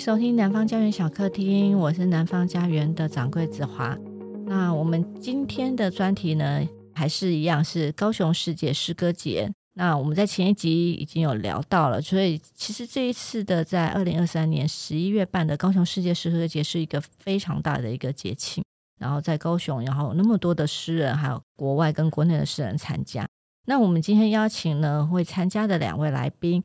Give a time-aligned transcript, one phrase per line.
[0.00, 3.94] 收听南方家园小客厅，我是南方家园的掌柜子华。
[4.46, 9.52] 那我们今天的专题呢，还是一样是高雄世界诗歌节。
[9.74, 18.64] 那我们在前一集已经有聊到了，所以其实这一次的在二零二三年十一月办的高雄世界诗歌节是一个非常大的一个节庆。
[18.98, 23.28] 然后在高雄，然后有那么多的诗人，还有国外跟国内的诗人参加。
[23.66, 26.62] 那我们今天邀请呢会参加的两位来宾，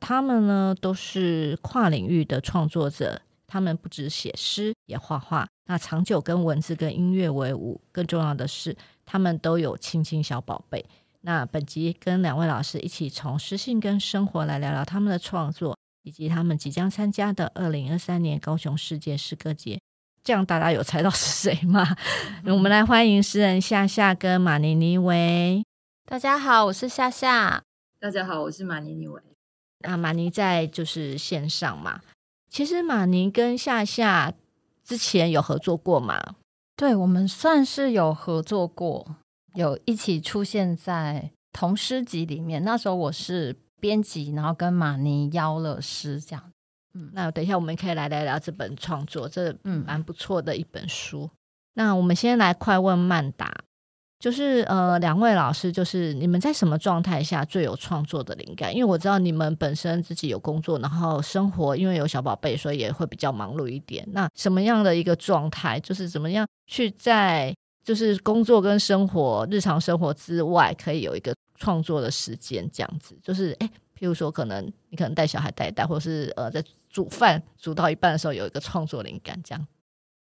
[0.00, 5.46] 他们呢都是跨领域的创作者，他们不只写诗，也画画。
[5.66, 10.84] 那长久跟文字跟音乐为伍，更重要的是，他们都有亲亲小宝贝。
[11.22, 19.78] 那本集跟两位老师一起从诗性跟生活来聊聊他们的创作，以及他们即将参加的二零二三年高雄世界诗歌节。
[20.24, 21.96] 这样大家有猜到是谁吗？
[22.44, 25.62] 嗯、 我们来欢迎诗人夏夏跟马尼尼维。
[26.06, 27.62] 大家好，我是夏夏。
[28.00, 29.20] 大家好，我是马尼尼维。
[29.80, 32.00] 那马尼在就是线上嘛。
[32.50, 34.32] 其实马尼跟夏夏
[34.82, 36.18] 之前有合作过吗？
[36.76, 39.16] 对，我们算是有合作过，
[39.54, 42.62] 有一起出现在同诗集里面。
[42.64, 46.52] 那时候我是编辑，然后跟马尼邀了诗这样。
[46.94, 51.24] 嗯，那等一下我们可以来聊聊这本创作，这嗯蛮不错的一本书。
[51.24, 51.30] 嗯、
[51.74, 53.52] 那我们先来快问慢答，
[54.18, 58.74] 就是呃，两位老师，就是你们在什么状态下最有创作的灵感？
[58.74, 64.06] 因为我知道你们本身自己有工作，然后生活因为有小宝贝，所以也会比较忙碌一点。
[64.12, 67.54] 那什么样的一个状态，就是怎么样去在
[67.84, 72.68] 就是工作跟生活日常生活之外，可以有一个创作的时间？
[72.72, 73.70] 这样子，就是哎。
[74.00, 79.66] 譬如说，可能你可能带小孩带一带，或是呃，在煮饭煮到一半的时候有一个创作灵感，这样。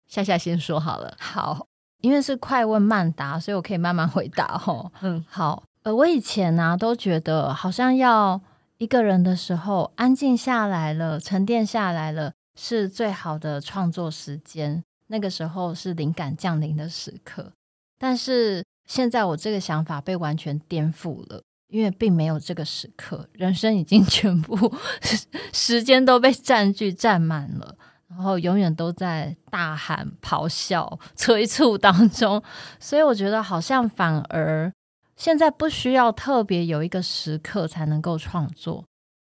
[0.09, 1.17] 夏夏先说好了。
[1.21, 1.69] 好，
[2.01, 4.91] 因为是快问慢答，所以我可以慢慢回答哦。
[5.01, 5.63] 嗯，好。
[5.83, 8.41] 呃，我以前呢、啊、都觉得，好像要
[8.79, 14.83] 一个人的时候安静下来了，沉淀下来了，是最好的创作时间。
[15.07, 17.53] 那个时候是灵感降临的时刻。
[17.99, 21.43] 但是现在我这个想法被完全颠覆了。
[21.73, 24.75] 因为并没有这个时刻，人生已经全部
[25.55, 27.77] 时间都被占据占满了，
[28.11, 32.43] 然后永远都在大喊、咆哮、催促当中，
[32.79, 34.71] 所以我觉得好像反而
[35.17, 38.85] 现在不需要特别有一个时刻才能够创作，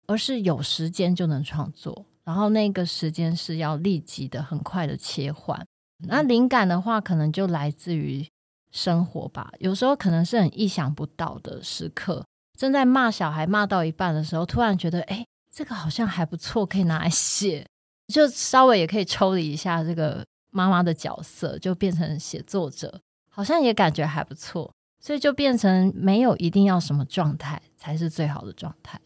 [0.08, 5.64] 而是有时间就能创作，然后那个时间是要立即的、很快的切换。
[6.08, 8.28] 那灵感的话，可能就来自于
[8.72, 12.26] 生活吧，有时候可能是很意想不到的时刻。
[12.58, 17.68] 正在骂小孩骂到一半的时候，突然觉得，哎，这个好像还不错，可以拿来写，
[18.12, 29.02] 就稍微也可以抽离一下这个妈妈的角色，就变成写作者，好像也感觉还不错，所以就变成没有一定要什么状态才是最好的状态。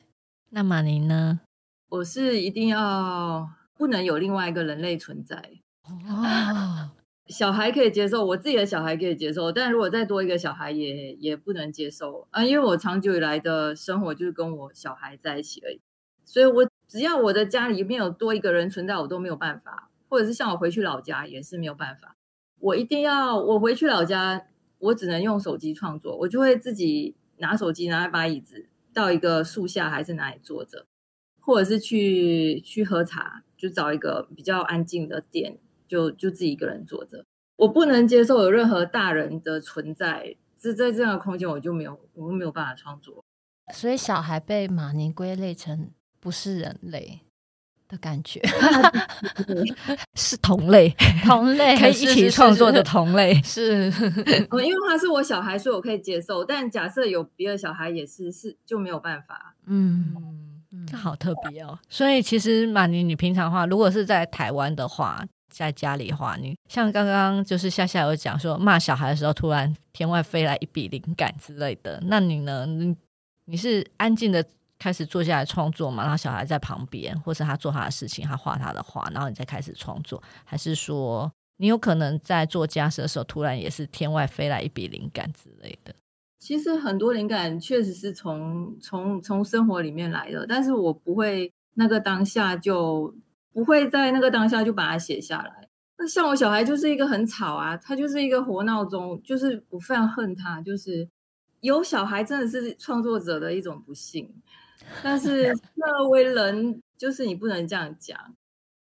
[0.50, 1.40] 那马尼呢？
[1.90, 5.52] 我是一定要不能有另外一个人类存在。
[5.84, 6.92] 哦。
[7.28, 12.46] 小孩可以接受，我自己的小孩可以接受，但如果再多一个小孩也也不能接受啊！
[12.46, 15.82] 因为我长久以来的生活就是跟我小孩在一起而已，
[16.24, 22.16] 所以我只要我的家里面有多一个人存在，我都没有办法，或者是像我回去老家也是没有办法。
[22.60, 24.48] 我一定要我回去老家，
[24.80, 30.86] 我只能用手机创作，我就会自己拿手机，拿一把椅子到一个树下还是哪里坐着，
[31.42, 35.58] 或者是去去喝茶，就找一个比较安静的店。
[35.88, 37.24] 就就自己一个人坐着，
[37.58, 43.24] 我不能接受有任何大人的存在，是在这样的空间，我就没有，我没有办法创作。
[43.72, 45.92] 所以小孩被马尼归类成
[46.26, 47.20] 不是人类
[47.88, 48.42] 的感觉，
[50.18, 50.90] 是同类，
[51.24, 54.48] 同类 可以一起创作的同类，是，是，是，是，是。
[54.66, 56.44] 因为他是我小孩，所以我可以接受。
[56.44, 59.54] 但假设有别的小孩也是，是就没有办法。
[59.68, 60.16] 嗯，
[60.90, 61.78] 这好特别哦。
[61.88, 65.24] 所以其实马尼，你平常话，如果是在台湾的话。
[65.48, 72.66] 在家里的话，你像刚刚就是夏夏有讲说骂小孩的时候，突然天外飞来一笔灵感之类的，那你呢？
[72.66, 72.94] 你
[73.46, 74.46] 你是安静的
[74.78, 76.04] 开始坐下来创作嘛？
[76.04, 85.94] 然后小孩在旁边，或是他做他的事情，他画他的画，然后你再开始创作，还是说你有可能在做家事的时候，突然也是天外飞来一笔灵感之类的？
[86.40, 93.16] 其实很多灵感确实是从从从生活里面来的，但是我不会那个当下就。
[93.56, 95.70] 不会在那个当下就把它写下来。
[95.98, 100.60] 那像我小孩就是一个很吵啊，他就是一个活闹钟，就是我非常恨他。
[100.62, 101.08] 就是
[101.62, 104.30] 有小孩真的是创作者的一种不幸，
[105.04, 108.18] 但是那为人就是你不能这样讲。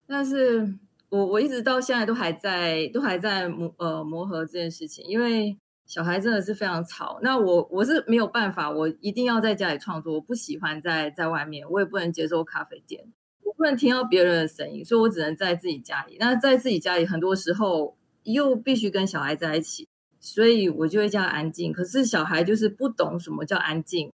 [0.06, 0.74] 但是
[1.08, 5.56] 我我一直到现在都还在都还在磨呃磨合这件事情，因为
[5.86, 7.18] 小孩真的是非常吵。
[7.22, 13.04] 那我我是没有办法，我一定要在家里创作，我不喜欢在在外面，我也不能接受咖啡店。
[13.44, 16.16] 我不能听到别人的声音，所以我只能在自己家里。
[16.18, 19.86] 那在自己家里，很多时候又必须跟小孩在一起，
[20.18, 21.72] 所以我就会叫安静。
[21.72, 24.10] 可是小孩就是不懂什么叫安静，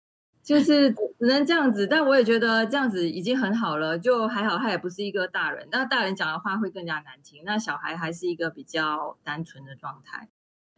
[0.48, 1.86] 就是只能这样子。
[1.86, 5.68] 但我也觉得这样子已经很好了，就还好，他也不是一个大人。
[5.70, 10.28] 那大人讲的话会更加难听，那小孩还是一个比较单纯的状态。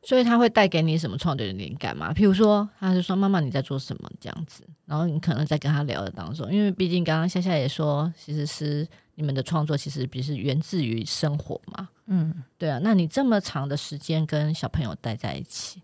[0.02, 2.12] 所以他会带给你什么创作的灵感吗？
[2.12, 11.90] 譬如说，他是说妈妈你在做什么这样子，然后你可能在跟他聊的当中，因为毕竟刚刚夏夏也说，其实是你们的创作其实不是源自于生活嘛。
[12.06, 12.81] 嗯，对啊。
[12.82, 15.82] 那你这么长的时间跟小朋友待在一起，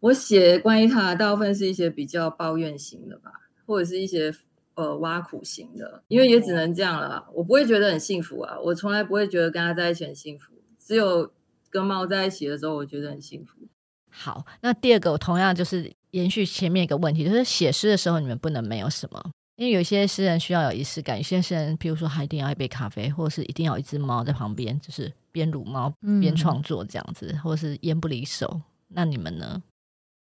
[0.00, 3.30] 我写关于他的大部分是一些比较抱怨型的吧，
[3.66, 4.34] 或者是一些
[4.74, 7.26] 呃挖苦型的，因为也只能这样了。
[7.34, 11.30] 我不会觉得很幸福啊，我从来不会觉得跟他在一起很幸福，只有。
[11.68, 13.58] 跟猫在一起的时候，我觉得很幸福。
[14.08, 28.62] 好，那第二个我同样就是延续前面一个问题，就是写诗的时候，你们不能没有什么，因为有些诗人需要有仪式感，有些诗人，譬如说，他一定要一杯咖啡，或者是一定要一只猫在旁边，就是边撸猫边创作这样子，嗯、或者是烟不离手。
[28.88, 29.62] 那你们呢？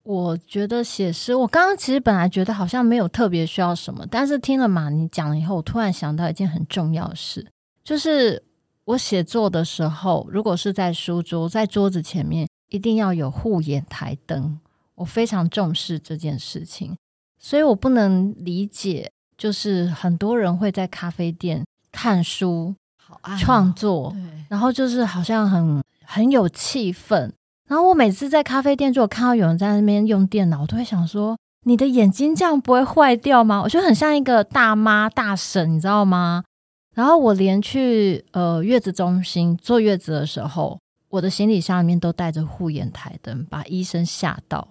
[0.08, 7.46] 我觉得写诗，我刚刚其实本来觉得好像没有特别需要什么，但是听了马尼讲了以后，我突然想到一件很重要的事，
[7.84, 8.44] 就是。
[8.88, 14.58] 我写作的时候，如果是在书桌，在桌子前面，一定要有护眼台灯。
[14.96, 16.96] 我非常重视这件事情，
[17.38, 22.74] 所以我不能理解，就是很多人会在咖啡店看书、
[23.38, 24.16] 创作，
[24.48, 27.30] 然后就是好像很很有气氛。
[27.68, 33.62] 然后我每次在咖啡店，如果看到有人在那边用电脑，我都会想说：你的眼睛这样不会坏掉吗？
[33.62, 36.44] 我觉得很像一个大妈大婶，你知道吗？
[36.96, 40.80] 然后我连去呃月子中心坐月子的时候，
[41.10, 44.68] 我的行李箱里面都带着护眼台灯，把医生吓到。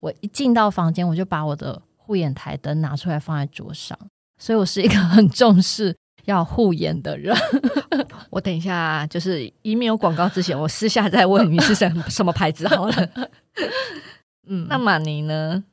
[0.00, 3.98] 我一进到房间，我就把我的护眼台灯拿出来放在桌上。
[4.38, 5.96] 所以我是一个 很重视
[6.26, 7.34] 要护眼的人。
[8.30, 12.94] 我等一下就是以免有广告之前，我私下再问你是什么什么牌子好了。
[14.46, 15.64] 嗯，那马尼呢？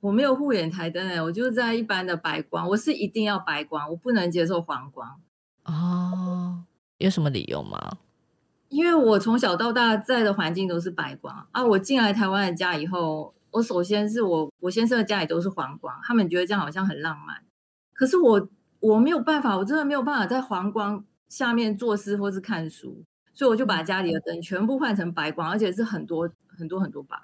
[0.00, 5.20] 我没有护眼台灯哎，我就在一般的白光，我是一定要白光，我不能接受黄光。
[5.64, 6.64] 哦，
[6.98, 7.98] 有什么理由吗？
[8.68, 11.64] 因为我从小到大在的环境都是白光啊。
[11.64, 17.36] 我进来台湾的家以后，我首先是我我先生的家里都是黄光，他们觉得这样好像很浪漫。
[17.92, 18.48] 可是我
[18.82, 27.16] 我没有办法，我真的没有办法在黄光下面作诗或是看书，所以我就把家里的灯全部换成白光，而且是很多很多很多把，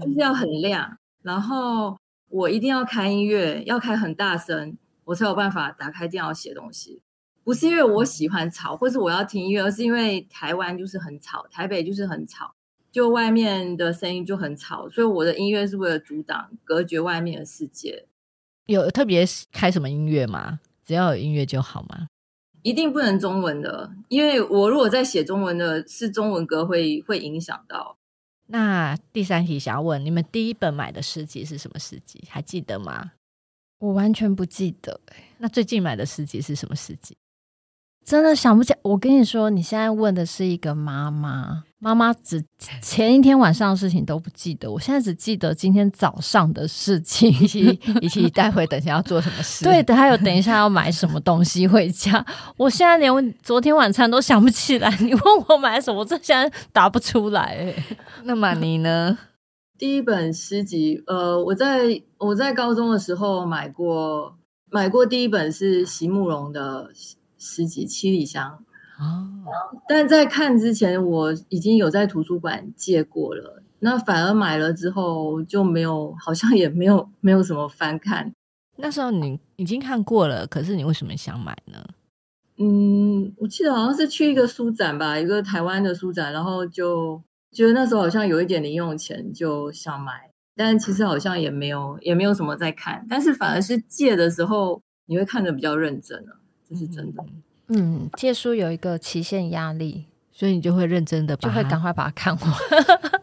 [0.00, 0.96] 就是要很亮。
[1.22, 1.98] 然后
[2.28, 7.02] 我一定要开音乐，要开很大声，我才有办法打开电脑写东西。
[7.42, 12.54] 不是因为我喜欢吵，或是我要听音乐，而是因为台湾就是很吵，台北就是很吵，
[12.92, 18.06] 就外面的声音就很吵，所以我的音乐是为了阻挡、隔绝外面的世界。
[18.66, 20.60] 有特别开什么音乐吗？
[20.86, 22.06] 只要有音乐就好吗？
[22.62, 27.98] 一定不能中文的，因为我如果在写中文的，是中文歌会会影响到。
[28.46, 32.24] 那第三题想要问，你们第一本买的诗集是什么诗集？
[32.28, 33.12] 还记得吗？
[33.78, 35.00] 我完全不记得。
[35.38, 37.16] 那最近买的诗集是什么诗集？
[38.04, 42.42] 真的想不起，我跟你说，你现在问的是一个妈妈，妈妈只
[42.80, 49.64] 前一天晚上的事情都不记得，我现在只记得今天早上的事情， 以及以及待会等一下要做什么事。
[49.64, 52.24] 对，等还有等一下要买什么东西回家，
[52.56, 54.90] 我现在连昨天晚餐都想不起来。
[55.00, 57.74] 你问我买什么，我这现在答不出来。
[58.24, 59.18] 那么你呢？
[59.78, 64.34] 第一本诗集，呃，我在我在高中的时候买过，
[64.70, 66.90] 买过第一本是席慕蓉的。
[67.38, 68.64] 诗集《七里香》
[68.98, 69.28] 哦，
[69.88, 78.32] 但在看之前我已经有在图书馆借过了，那反而买了之后就没有，好像也没有没有什么翻看。
[78.76, 81.86] 那时候你已经看过了，可是你为什么想买呢？
[82.58, 87.22] 嗯，我记得好像是去一个书展吧，一个台湾的书展，然后就
[87.52, 96.38] 觉得那时候好像有一点零用钱，就想买，但其实好像也没有也没有什么在看，但是反而是借的时候你会看的比较认真了。
[96.68, 97.42] 这是真的，嗯，
[98.16, 102.52] 借书有一个期限压力，所以你就会认真的，就会赶快把它看完。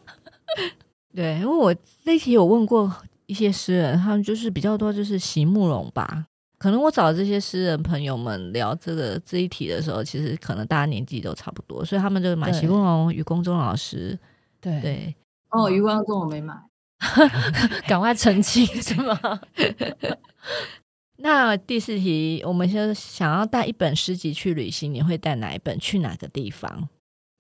[1.16, 2.92] 对，因为我那题有问过
[3.28, 6.26] 一些诗人，他们就是比较多，就是席慕蓉吧。
[6.58, 14.18] 可能我找这些诗人朋友们聊这个这一题的时候，其实可能大家年纪都差不多，所以他们就买席慕蓉、余光中老师。
[14.62, 15.16] 对对，
[15.50, 16.56] 哦，余光中我没买，
[17.86, 19.20] 赶快澄清是吗？
[21.18, 25.78] 那第四题，我们先想要带一本诗集去旅行，你会带哪一本？
[25.80, 26.90] 去哪个地方？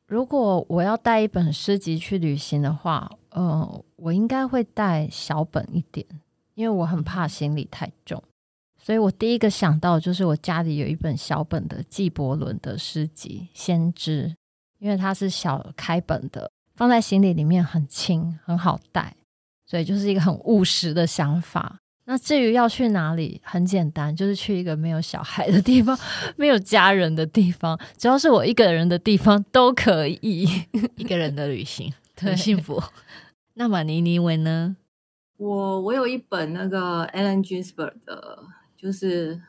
[0.08, 6.06] 如果我要带一本诗集去旅行的话，呃，我应该会带小本一点，
[6.54, 8.22] 因为我很怕行李太重，
[8.80, 14.30] 所以我第一个想到就是我家里有一本小本的纪伯伦的诗集《先知》，
[14.78, 19.16] 因为它是小开本的，放在行李里面很轻，很好带，
[19.66, 21.80] 所以就是一个很务实的想法。
[22.06, 25.98] 那至于要去哪里，很简单，就是去一个没有小孩的地方，
[26.36, 30.48] 没有家人的地方，只要是我一个人的地方都可以。
[30.96, 32.82] 一个人的旅行很幸福。
[33.56, 34.76] 那马尼尼维呢？
[35.38, 38.44] 我我有一本那个 Allen Ginsberg 的。
[38.76, 39.42] 就是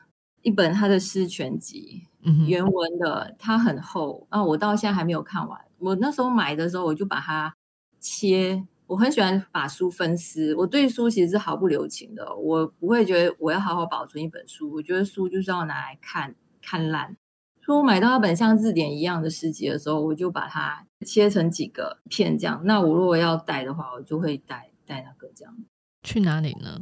[0.43, 2.03] 一本他的诗全集，
[2.47, 4.41] 原文的，它很厚啊。
[4.41, 5.59] 我到现在还没有看完。
[5.77, 7.53] 我那时候买的时候，我就把它
[7.99, 8.63] 切。
[8.87, 12.35] 我很喜欢把书分撕，我对书其实是毫不留情的。
[12.35, 17.15] 我不会觉得我要好好保存一本书，我觉得书就是要拿来看看烂。
[17.63, 22.61] 所以我买到一本像字典一样的诗集的时候，我就把它切成几个片这样。
[22.65, 25.57] 那我如果要带的话，我就会带带那个这样。
[26.03, 26.79] 去哪里呢？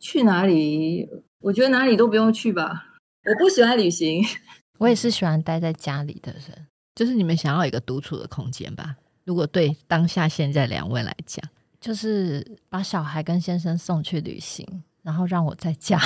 [0.00, 1.06] 去哪里？
[1.40, 2.86] 我觉得哪里都不用去吧。
[3.26, 4.24] 我不喜欢旅行，
[4.80, 6.68] 我也是喜欢待在家里的人。
[6.94, 8.96] 就是你们想要一个独处的空间吧？
[9.24, 11.44] 如果对当下现在两位来讲，
[11.80, 14.66] 就是把小孩跟先生送去旅行，
[15.02, 15.98] 然后让我在家。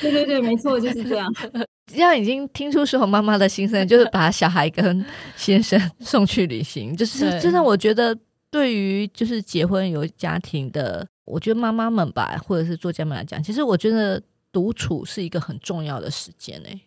[0.00, 1.32] 对对对，没错，就是这样。
[1.86, 5.04] 这样已经听出所有妈妈的心声，就是把小孩跟
[5.36, 7.62] 先生送去旅行，就是真的。
[7.62, 8.16] 我觉得
[8.50, 11.06] 对于就是结婚有家庭的。
[11.26, 14.20] 我觉得妈妈们吧，或者是作家们来讲，其实我觉得
[14.50, 16.80] 独处是一个很重要的时间诶、欸。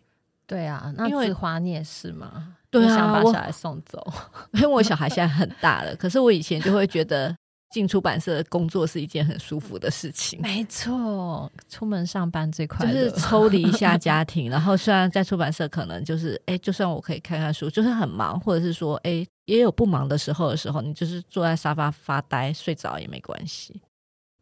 [0.46, 2.54] 对啊，那子华你也是吗？
[2.80, 4.04] 对啊，想把小孩送走，
[4.54, 5.94] 因为我小孩现在很大了。
[5.96, 7.34] 可是我以前就会觉得
[7.70, 10.40] 进出版社工作是一件很舒服的事情。
[10.40, 14.50] 没错，出门上班最快乐，就是 抽离一下家庭。
[14.50, 23.80] 然后虽然在出版社可能就是哎，就算我可以看看书，就是很忙，或者是说哎，也有不忙的时候的时候，你就是坐在沙发发呆睡着也没关系。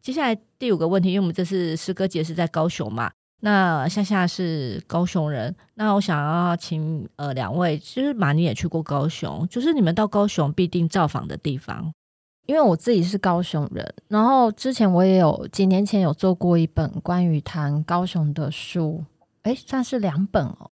[0.01, 3.11] 接下来第五个问题，因为我们这次诗歌节是在高雄嘛，
[3.45, 11.93] 那夏夏是高雄人，那我想要请呃两位，其实马尼也去过高雄，就是你们到高雄必定造访的地方。
[12.47, 19.05] 因为我自己是高雄人，然后之前我也有几年前有做过一本关于谈高雄的书，
[19.43, 20.71] 诶，算是两本哦。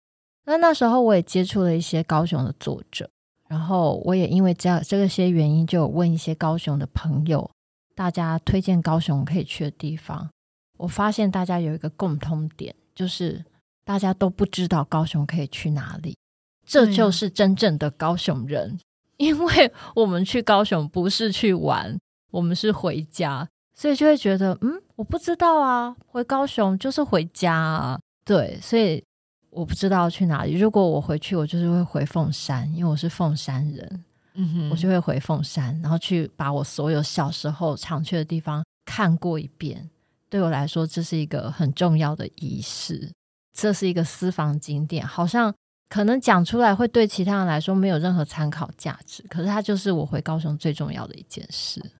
[0.44, 3.08] 那那时候我也接触了一些高雄的作者，
[3.48, 7.48] 然后我也因为这样这些原因，就有问一些高雄的朋友。
[7.94, 10.28] 大家推荐高雄可以去的地方，
[10.76, 13.44] 我发现大家有一个共通点，就是
[13.84, 16.16] 大家都不知道高雄可以去哪里。
[16.64, 18.78] 这就是真正的高雄人，
[19.18, 21.96] 因为我们去高雄不是去玩，
[22.32, 29.02] 我们是回家，所以就会觉得，嗯，我不知道啊，回高雄就是回家啊，对，所以
[29.50, 30.58] 我不知道去哪里。
[30.58, 34.04] 如果我回去，我就是会回凤山，因为我是凤山人。
[34.34, 39.88] 嗯哼，我就会回凤山，然后去把我所有小时候常去的地方看过一遍。
[40.28, 43.12] 对我来说，这是一个很重要的仪式，
[43.52, 45.06] 这是一个私房景点。
[45.06, 45.54] 好像
[45.88, 51.92] 可能讲出来会对其他人来说没有任何参考价值，可是它就是我回高雄最重要的一件事。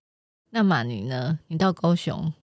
[0.49, 1.39] 那马尼呢？
[1.47, 2.33] 你到高雄，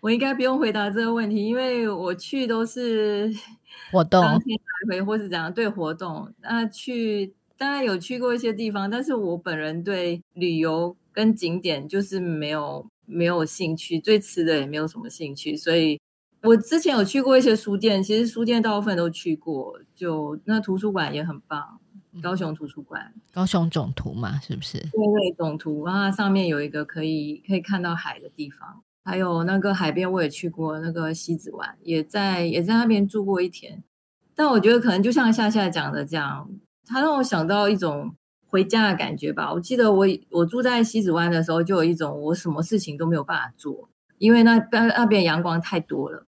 [0.00, 3.32] 我应该不用回答这个问题，因为我去都是
[3.92, 6.32] 活动，当天来回或是怎样对活动。
[6.40, 7.34] 那去。
[7.58, 16.00] 当然有去过一些地方，但是我本人对旅游跟景点就是没有没有兴趣，对吃的也没有什么兴趣，所以
[16.42, 21.78] 我之前有去过一些书店，其实书店大部分都去过，就那图书馆也很棒，
[22.22, 24.78] 高雄图书馆，高雄总图嘛，是不是？
[24.78, 33.82] 对对，总图，然后上面有一个可以可以看到海的地方，还有那个海边我也去过，那个西子湾也在也在那边住过一天，
[34.34, 36.50] 但我觉得可能就像夏夏讲的这样。
[36.84, 38.14] 他让我想到一种
[38.52, 39.50] 回家的感觉吧。
[39.50, 46.24] 我记得我我住在西子湾的时候，就有一种我什么事情都没有办法做，因为那那那边阳光太多了。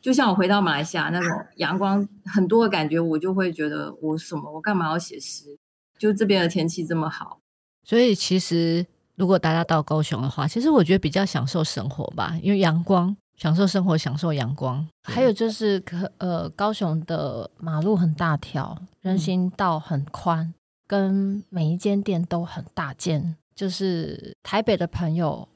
[0.00, 5.58] 就像我回到马来西亚那种 阳光很多的感觉，我就会觉得我什么我干嘛要写诗？
[5.98, 7.40] 就这边的天气这么好，
[7.82, 13.16] 所以其实如果大家到高雄的话，其实我觉得比较享受生活吧，因为阳光。
[13.36, 14.86] 享受生活，享受阳光。
[15.02, 20.54] 还有就是，可呃，高雄的马路很大条，人行道很宽，嗯、
[20.86, 25.48] 跟每一间店都很大间，就是台北的朋友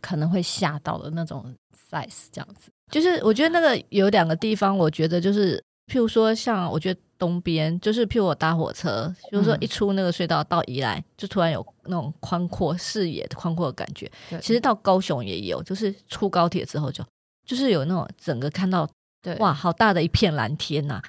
[0.00, 1.54] 可能会吓到的那种
[1.90, 2.70] size 这样子。
[2.90, 5.56] 就是我觉得那个有两个地方，我觉得就是，
[5.86, 14.10] 譬如说像我觉得东边，就是譬如我搭火车，就是说一出那个隧道到宜兰，就突然有那种宽阔视野、宽阔的感觉。
[14.40, 17.04] 其实到高雄也有，就是出高铁之后就。
[17.44, 18.88] 就是有那种整个看到，
[19.22, 21.02] 对，哇，好大的一片蓝天呐、啊！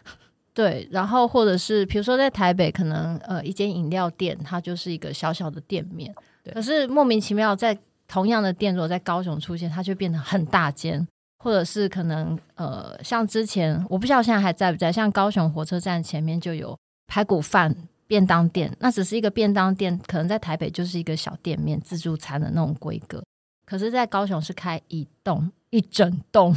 [0.57, 6.11] 对，然后或者是比如说在台北，可能呃一间饮料店，它就是一个小小的店面，
[6.43, 17.75] 对可是莫名其妙在同样的店，如果在高雄出现，它就变得很大间，或者是可能呃，像之前我不知道现在还在不在，像高雄火车站前面就有排骨饭
[18.07, 23.23] 便当店，那只是一个便当店，可能在台北就是一个小店面自助餐的那种规格，
[23.63, 26.55] 可是，在高雄是开一栋一整栋，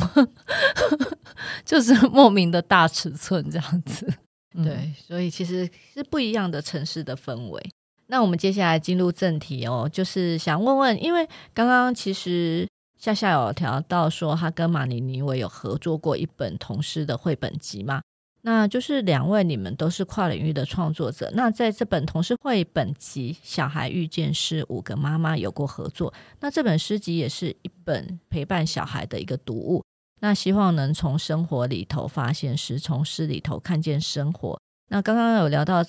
[1.64, 4.12] 就是莫名的大尺寸这样子。
[4.64, 7.70] 对，所以其实是不一样的城市的氛围。
[8.06, 18.02] 那我们接下来进入正题哦，就是想问问，因为刚刚其实夏夏有聊到说，他跟马尼尼维有合作过一本童诗的绘本集嘛？
[18.42, 29.84] 那就是两位你们都是跨领域的创作者，那在这本童诗绘本集《小孩遇见诗》五个妈妈有过合作，那这本诗集也是一本陪伴小孩的一个读物，
[30.20, 34.60] 那希望能从生活里头发现诗，从诗里头看见生活。
[34.88, 35.84] 那刚刚有聊到。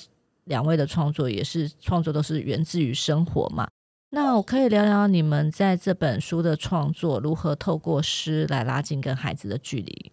[0.46, 3.68] 两位的创作也是创作都是源自于生活嘛？
[4.10, 10.11] 那我可以聊聊你们在这本书的创作如何透过诗来拉近跟孩子的距离？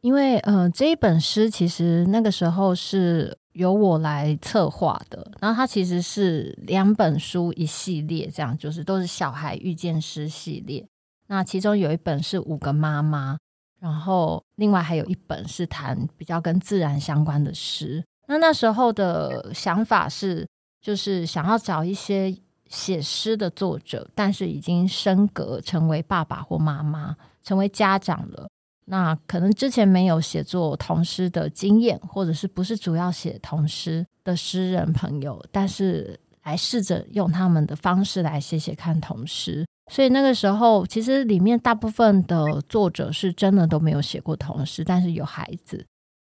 [0.00, 10.86] 因为呃，这一本诗其实那个时候是由我来策划的，然后它其实是两本书一系列，这样就是都是小孩遇见诗系列。
[11.26, 13.36] 那其中有一本是五个妈妈，
[13.80, 18.02] 然后另外还有一本是谈比较跟自然相关的诗。
[18.26, 20.46] 那那时候的想法是，
[20.80, 22.34] 就是想要找一些
[22.68, 28.48] 写诗的作者，但是已经升格成为爸爸或妈妈，成为家长了。
[28.90, 39.64] 那可能之前没有写作童诗的经验，或者是不是主要写童诗的诗人朋友，但是来试着用他们的方式来写写看童诗。
[39.92, 45.86] 所以那个时候，其实里面大部分的作者是真的都没有写过童诗，但是有孩子。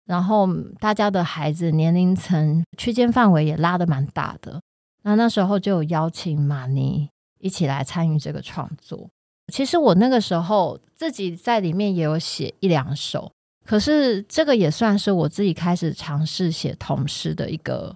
[0.06, 0.48] 然后
[0.80, 4.60] 大家的孩子年龄层区间范围也拉得蛮大的，
[5.04, 9.08] 那那时候就有邀请马尼一起来参与这个创作。
[9.50, 13.30] 其实我那个时候自己在里面也有写一两首，
[13.66, 17.94] 可是这个也算是我自己开始尝试写童诗的一个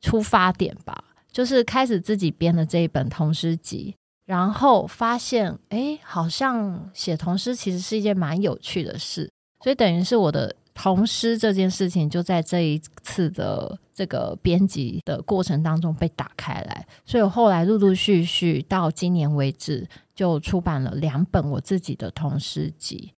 [0.00, 9.30] 出发点吧，就是开始自己编的这一本童诗集，然后发现哎，好像写童诗其实是一件蛮有趣的事，
[9.62, 10.54] 所以等于是我的。
[10.74, 23.12] 童诗这件事情就在这一次的这个编辑的过程当中被打开来，所以我后来陆陆续续到今年为止就出版了两本我自己的童诗集。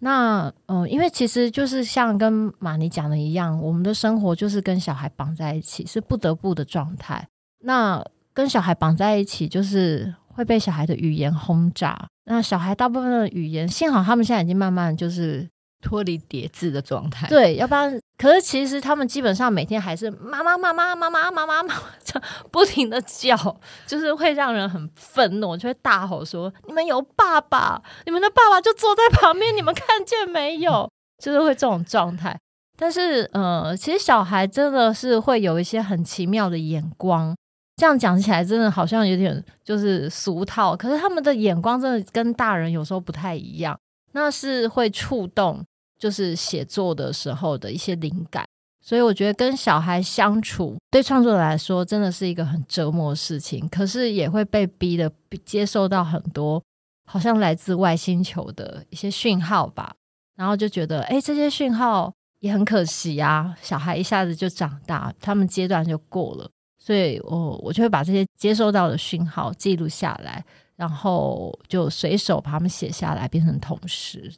[0.00, 7.26] 那嗯，因为其实就是像跟马尼讲的一样，我们的生活就是跟小孩绑在一起，是不得不的状态。
[7.64, 12.06] 那跟小孩绑在一起，就是会被小孩的语言轰炸。
[12.26, 15.48] 那小孩大部分的语言，幸好他们现在已经慢慢就是。
[15.80, 23.36] 脱离叠字的状态，对，要不然，可是其实他们基本上每天还是妈妈妈妈妈妈妈妈妈这样不停的叫，
[23.86, 30.90] 就是会让人很愤怒，就会大吼说：“你们有爸爸，你们的爸爸就坐在旁边，你们看见没有？”
[31.22, 32.36] 就是会这种状态。
[32.76, 37.36] 但是，呃，其实小孩真的是会有一些很奇妙的眼光，
[37.76, 43.78] 这样讲起来真的好像有点就是俗套，可是他们的眼光真的跟大人有时候不太一样。
[44.18, 45.64] 那是会触动，
[45.98, 48.46] 就是写作的时候的一些灵感，
[48.80, 53.68] 所以我觉得跟小孩相处，对创作者来说真的是一个很折磨的事情。
[53.68, 55.10] 可是也会被逼的
[55.44, 56.62] 接受到很多
[57.06, 59.94] 好像来自外星球的一些讯号吧，
[60.36, 70.44] 然后就觉得，哎，这些讯号也很可惜啊，小孩一下子就长大，他们阶段就过了，所以我我就会把这些接收到的讯号记录下来。
[70.78, 74.32] 然后就随手把它们写下来，变成童诗。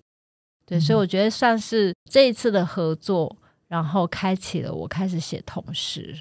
[0.64, 3.36] 对，嗯、所以我觉得算是这一次的合作，
[3.68, 6.18] 然后开启了我开始写童诗。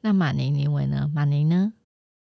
[0.00, 1.10] 那马尼尼维呢？
[1.14, 1.74] 马尼呢？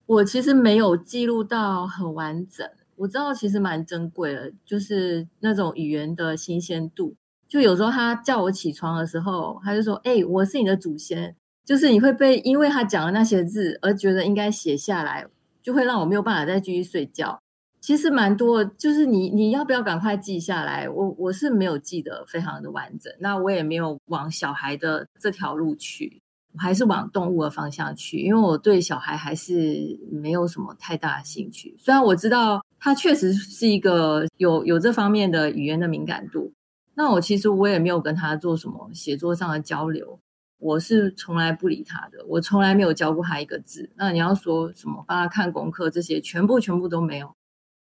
[0.06, 2.68] 我其实没有记录到很完整。
[2.96, 7.14] 我知道其实蛮珍贵的，就是那种语言的新鲜度。
[7.46, 15.26] 就有时候他叫我起床的时候，他就说：“哎、欸，我是你的祖先。”就是你会被因为他讲的那些字而觉得应该写下来。
[15.66, 17.37] 就会让我没有办法再继续睡觉。
[17.81, 20.88] 其实蛮多，就是你你要不要赶快记下来？
[20.88, 23.12] 我我是没有记得非常的完整。
[23.18, 31.74] 那我也没有往小孩的这条路去，我还是往动物的方向去，因为我对小孩还是没有什么太大的兴趣。
[31.81, 36.52] 虽然我知道他确实是一个有有这方面的语言的敏感度，
[36.94, 40.20] 那我其实我也没有跟他做什么写作上的交流。
[40.58, 43.90] 我是从来不理他的，我从来没有教过他一个字。
[43.96, 47.30] 那你要说什么帮他看功课这些，全部全部都没有。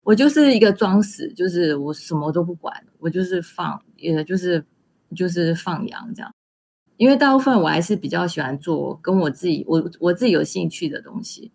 [0.02, 4.64] 我就是一个装死，就是我什么都不管，我就是放，也就是
[5.16, 6.30] 就是放羊这样。
[6.96, 11.52] 因为大部分我还是比较喜欢做跟我自己我我自己有兴趣的东西。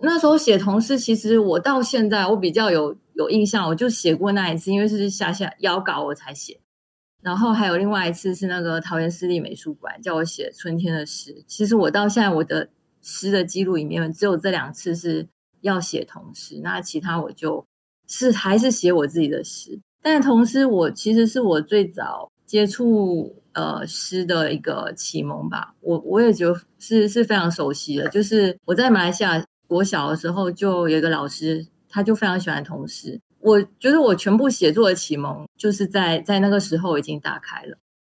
[0.00, 6.60] 那时候写同事，其实我到现在我比较有有印象，我就写过那一次，因为是下下邀稿我才写。
[7.22, 11.42] 然后还有另外一次是那个桃园市立美术馆叫我写春天的诗。
[11.46, 12.68] 其实我到现在我的
[13.00, 15.26] 诗的记录里面，只有这两次是
[15.60, 17.64] 要写童诗，那其他我就
[18.08, 19.80] 是还是写我自己的诗。
[20.02, 25.74] 但童诗我其实是我最早接触呃诗的一个启蒙吧。
[25.80, 29.42] 我我也觉得是是非常熟悉的，就是我在马来西亚。
[29.68, 33.18] 我小的时候就有一个老师，他就非常喜欢童诗。
[33.42, 37.76] 我觉得我全部写作的启蒙就是在在那个时候已经打开了。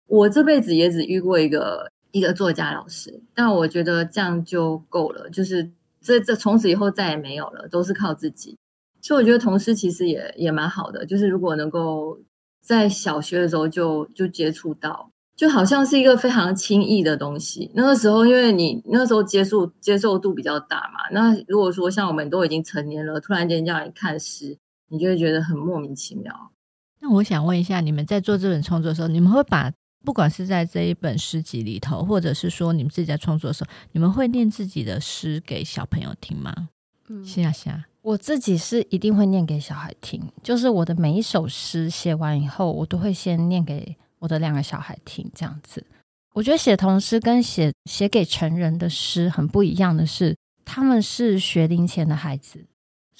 [0.06, 5.30] 我这辈子也只遇过一个一个作家老师，但我觉得这样就够了。
[5.30, 8.58] 就是这这从此以后再也没有了，都是靠自己。
[9.00, 12.18] 所以我觉得童诗其实也也蛮好的，就是如果能够
[12.61, 15.08] 在小学的时候就就接触到。
[15.35, 17.70] 就好像是一个非常轻易的东西。
[17.74, 21.08] 那个时候，因为你那时候接受接受度比较大嘛。
[21.11, 24.56] 那如果说像我们都已经成年了，突然间叫你看诗，
[24.92, 26.52] 你就会觉得很莫名其妙。
[27.00, 29.72] 那我想问一下，你们在做这本创作的时候，你们会把
[30.05, 36.68] 不管是在这一本诗集里头，或者是说你们自己在创作的时候，你们会念自己的诗给小朋友听吗？
[37.09, 40.22] 嗯，是啊，是啊，我自己是一定会念给小孩听。
[40.42, 43.96] 就是我的每一首诗写完以后，我都会先念给。
[44.22, 45.85] 我的两个小孩听这样子，
[46.33, 52.64] 我觉得写童诗跟写写给成人的诗很不一样的是，他们是学龄前的孩子，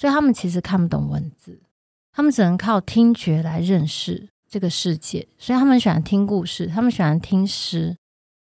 [0.03, 1.61] 所以他们其实看不懂文字，
[2.11, 7.95] 他们只能靠听觉来认识这个世界，所以他们喜欢听故事，他们喜欢听诗。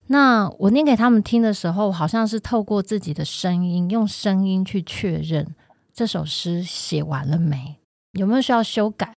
[0.09, 5.55] 那我念给他们听的时候，好像是透过自己的声音，用声音去确认
[5.95, 7.79] 这首诗写完了没，
[8.13, 9.15] 有没有需要修改。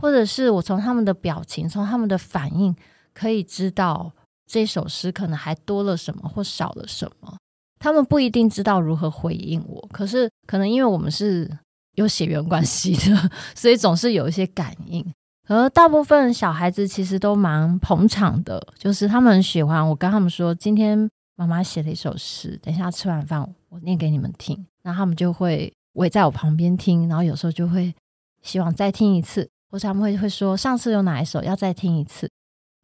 [0.00, 2.74] 或者是我从他们的表情，从他们的反应，
[3.12, 4.10] 可以知道
[4.46, 7.36] 这首诗可能还多了什么或少了什么。
[7.78, 11.58] 他们不一定知道如何回应我，可是可能因为我们是
[11.94, 15.04] 有血缘关系的，所以总是有一些感应。
[15.46, 27.94] 而大部分小孩子其实都蛮捧场的，就是他们很喜欢我跟他们说，今天妈妈写了一首诗，等一下吃完饭我念给你们听，然后他们就会围在我旁边听，然后有时候就会
[28.42, 29.48] 希望再听一次。
[29.70, 32.30] 或者他们会会说，上次有哪一首要再听一次，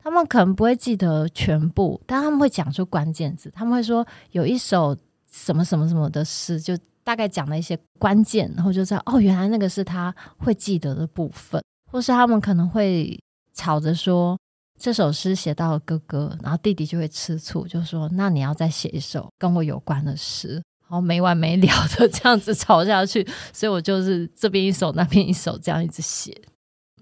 [0.02, 3.48] 他们可能不会记得全部，但他们会讲出关键字。
[3.54, 4.96] 他们会说有一首
[5.30, 11.62] 什么什么什么的诗，就大概讲了一些关键，然后就知道哦，原来那个是他会记得的部分。
[11.90, 13.18] 或是他们可能会
[13.52, 14.38] 吵着说
[14.78, 23.26] 这首诗写到了哥哥，然后弟弟就会吃醋，就说那你要再写一首跟我有关的诗，然后没完没了的这样子吵下去。
[23.52, 26.40] 所以我就是这边一首那边一首这样一直写。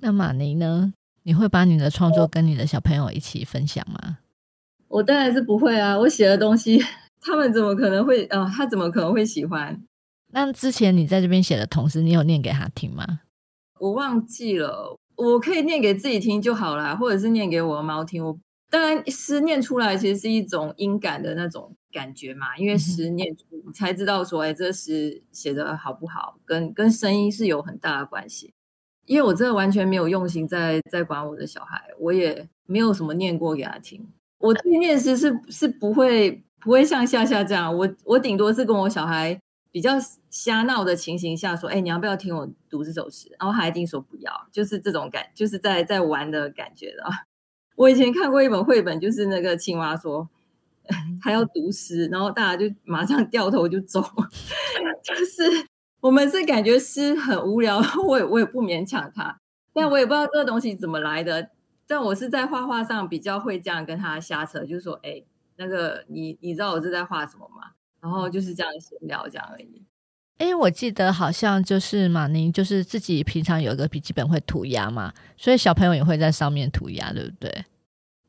[0.01, 0.93] 那玛尼呢？
[1.25, 4.19] 你会把你的创作跟你的小朋友一起分享吗？
[4.89, 5.99] 我当然是不会啊！
[5.99, 6.83] 我写的东西，
[7.21, 8.51] 他们怎么可能会啊、呃？
[8.55, 9.83] 他怎么可能会喜欢？
[10.33, 13.21] 那之前你在这边写的同时，你有念给他听吗？
[13.79, 18.25] 我忘记了，我可以念给自己听就好啦，或者是念给我的猫听。
[18.25, 18.39] 我
[18.71, 28.53] 当然诗念出来其实是一种音感的那种感觉嘛，因为诗念出才知道说，哎，这诗写的好不好，跟跟声音是有很大的关系。
[29.07, 34.07] 因为我真的完全没有用心在在管我的小孩，我也没有什么念过给他听。
[34.39, 39.41] 我对念诗是是不会不会像夏夏这样，我我顶多是跟我小孩
[39.71, 39.93] 比较
[40.31, 43.35] 瞎闹的情形下说，哎，你要不要听我读这首诗？
[43.39, 47.05] 然后他一定说不要，就是这种感，就是在在玩的感觉的。
[47.77, 50.29] 我以前看过一本绘本，就是那个青蛙说
[51.23, 54.03] 他要读诗，然后大家就马上掉头就走，
[55.03, 55.67] 就是。
[56.01, 59.41] 我们是感觉诗很无聊，我也我也不勉强他，
[59.75, 61.51] 但我也不知道这个东西怎么来的。
[61.89, 65.25] 但我是在画画上比较会这样跟他瞎扯，就是说，哎，
[65.59, 67.73] 那个你你知道我是在画什么吗？
[68.01, 69.85] 然后就是这样闲聊这样而已。
[70.39, 77.65] 哎，我记得好像就是马宁，就是自己平常有一个笔记本会涂鸦嘛，所以小朋友也会在上面涂鸦，对不对？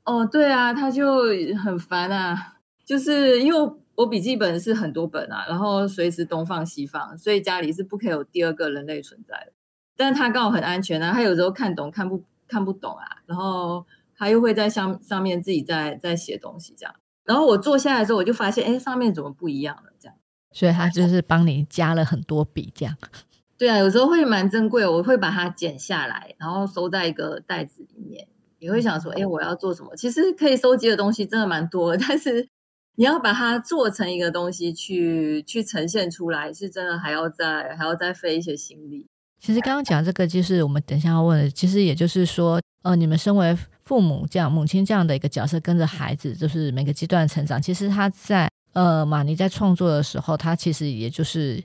[0.03, 1.21] 哦，对啊，他就
[1.63, 3.71] 很烦啊，就是因为。
[3.99, 9.51] 我笔记本是很多本啊，然后随时东放西放，所以家里是不可以有第二个人类存在的。
[9.97, 16.95] 但他刚好很安全啊，他有时候看懂看不看不懂啊，然后他又会在上上面自己在在写东西这样。
[17.29, 19.83] 然后我坐下来的时候，我就发现，哎，上面怎么不一样了？
[19.99, 20.15] 这样，
[20.51, 22.97] 所以他就是帮你加了很多笔这样。
[23.55, 28.27] 对啊，有时候会蛮珍贵，我会把它剪下来，然后收在一个袋子里面。
[28.59, 29.95] 你会想说，哎，我要做什么？
[29.95, 32.49] 其实可以收集的东西真的蛮多的，但是。
[32.95, 39.07] 你要把它做成一个东西去去呈现出来，是真的还要再还要再费一些心力。
[39.39, 41.49] 其实刚刚讲这个，就是我们等一下要问的。
[41.49, 43.57] 其实也就是说，呃，你们身为
[43.89, 47.59] 父母这样母亲这样的一个角色，跟着孩子，就是每个阶段成长。
[47.59, 51.59] 其实他在呃玛尼在创作的时候，他其实也就是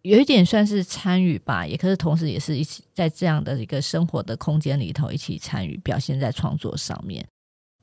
[0.00, 7.22] 有一点算是参与吧，也可是同时也是一起在这样的一个生活的空间里头一起参与，表现在创作上面。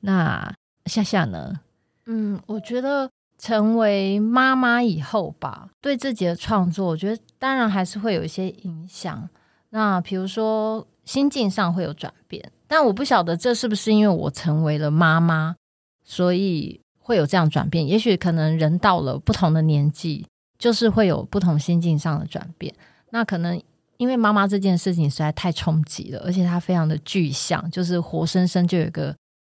[0.00, 0.52] 那
[0.86, 1.60] 夏夏呢？
[2.06, 9.28] 嗯，我觉得成为妈妈以后吧，对自己的创作，我觉得当然还是会有一些影响。
[9.70, 15.56] 那比如说心境上会有转变，但我不晓得这是不是因为我成为了妈妈，
[16.04, 17.86] 所以会有这样转变。
[17.86, 20.26] 也许可能人到了不同的年纪，
[20.58, 22.74] 就是会有不同心境上的转变。
[23.10, 23.60] 那可能
[23.96, 29.14] 因为妈妈这件事情实在太冲击了，而且它非常的具象，就是活生生就有个。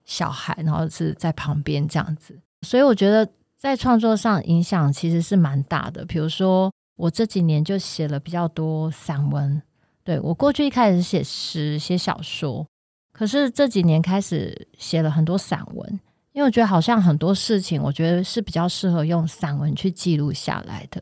[0.08, 6.06] 小孩，然后是在旁边这样子，所以我觉得在创作上影响其实是蛮大的。
[6.06, 9.60] 比如说，我这几年就写了比较多散文，
[10.04, 12.68] 对，我过去一开始写诗、写小说，
[13.15, 15.99] 可是这几年开始写了很多散文，
[16.34, 21.01] 因为我觉得好像很多事情，我觉得是比较适合用散文去记录下来的。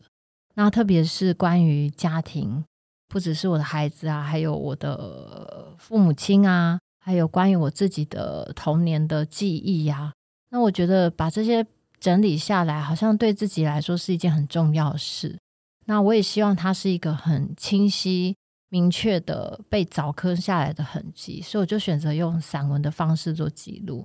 [0.53, 2.63] 那特别是关于家庭，
[3.07, 6.79] 不只是我的孩子啊，还有我的父母亲啊。
[7.05, 10.13] 还有关于我自己的童年的记忆呀、
[10.51, 11.65] 那我觉得把这些
[11.99, 15.37] 整理下来，好像对自己来说是一件很重要的事。
[15.85, 18.37] 那我也希望它是一个很清晰、
[18.73, 24.03] 明确的被凿刻下来的痕迹，所以我就选择用散文的方式做记录。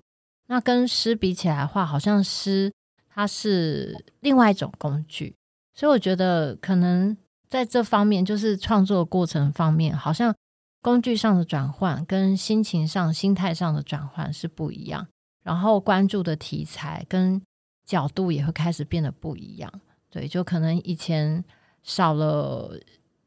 [0.48, 2.70] 那跟诗比起来的话，好像诗
[3.08, 5.34] 它是另外一种工具，
[5.72, 7.16] 所以我觉得可能
[7.48, 10.34] 在这方面，就是创作过程方面，好像。
[10.80, 15.04] 工具上的转换跟心情上、心态上的转换是不一样，
[15.42, 17.42] 然后关注的题材跟
[17.84, 19.70] 角度也会开始变得不一样。
[20.08, 21.44] 对，就可能以前
[21.82, 22.78] 少了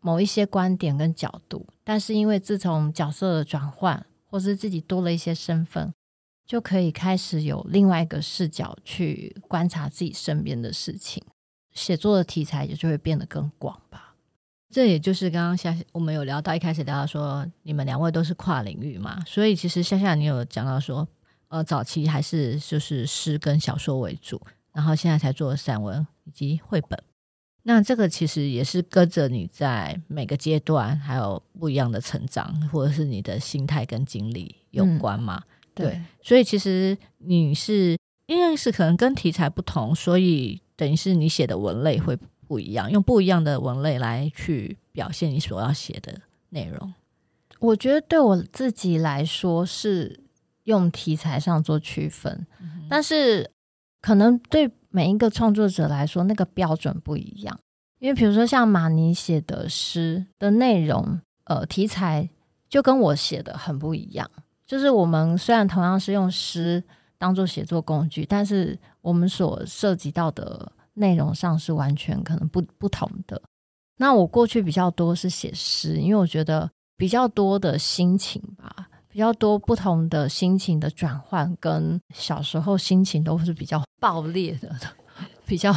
[0.02, 5.94] 某一些观点跟角度，但是因为自从角色的转换，或是自己多了一些身份，
[6.46, 11.24] 就可以开始有另外一个视角去观察自己身边的事情，
[11.72, 14.16] 写作的题材也就会变得更广吧。
[14.74, 21.08] 这也就是刚刚夏我们有聊到一开始聊到说，你们两位都是跨领域嘛，所以其实夏夏你有讲到说，
[21.50, 24.42] 呃，早期还是就是诗跟小说为主，
[24.74, 26.98] 然后现在才做散文以及绘本。
[27.64, 35.42] 那这个其实也是跟着你在每个阶段还有不一样的成长，或者是你的心态跟经历有关嘛？
[35.46, 42.18] 嗯、对，对，所以其实你是因为是可能跟题材不同，所以等于是你写的文类会。
[42.48, 46.14] 不一样，用不一样的文类来去表现你所要写的
[46.50, 46.94] 内容。
[47.60, 50.20] 我觉得对我自己来说是
[50.66, 53.50] 用题材上做区分，嗯、但是
[54.02, 57.60] 可能对每一个创作者来说，那个标准不一样。
[58.00, 62.30] 因为比如说像马尼写的诗的内容，呃，题材
[62.70, 64.30] 就跟我写的很不一样。
[64.68, 66.84] 就是我们虽然同样是用诗
[67.18, 70.72] 当做写作工具，但是我们所涉及到的。
[70.94, 73.42] 内容上是完全可能不不同的。
[73.96, 84.74] 那我过去比较多是写诗，因为我觉得比较多的心情吧，比较多不同的心情的转换，跟小时候心情都是比较爆裂的，
[85.46, 85.74] 比较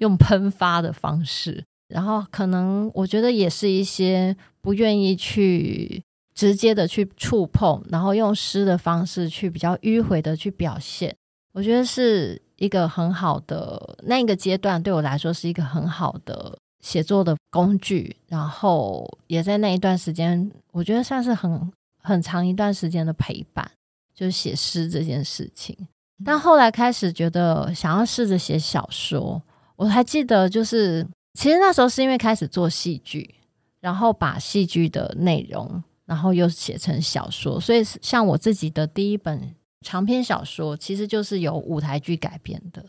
[0.00, 1.64] 用喷发的方式。
[1.88, 6.02] 然后可能我觉得也是一些不愿意去
[6.34, 11.14] 直接的去触碰，然后用诗的方式去比较迂回的去表现。
[11.52, 12.42] 我觉得是。
[12.56, 21.72] 一个很好的那个阶段，对我来说是一个很好的写作的工具，然后也在那一段时间，我觉得算是很
[22.04, 23.68] 很长一段时间的陪伴，
[24.14, 25.76] 就是写诗这件事情。
[26.24, 29.42] 但后来开始觉得想要试着写小说，
[29.74, 33.34] 我还记得就是其实那时候是因为开始做戏剧，
[33.80, 39.54] 然后把戏剧的内容，然后又写成小说，所以像我自己的第一本。
[39.86, 42.82] 长篇小说其实就是由舞台剧改编的，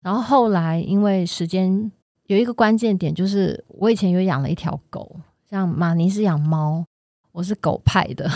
[0.00, 1.90] 然后后来因为时间
[2.26, 5.16] 有一个关键点，就是我以前有养了一条狗，
[5.50, 6.84] 像马尼是养猫，
[7.36, 8.30] 我是狗派的。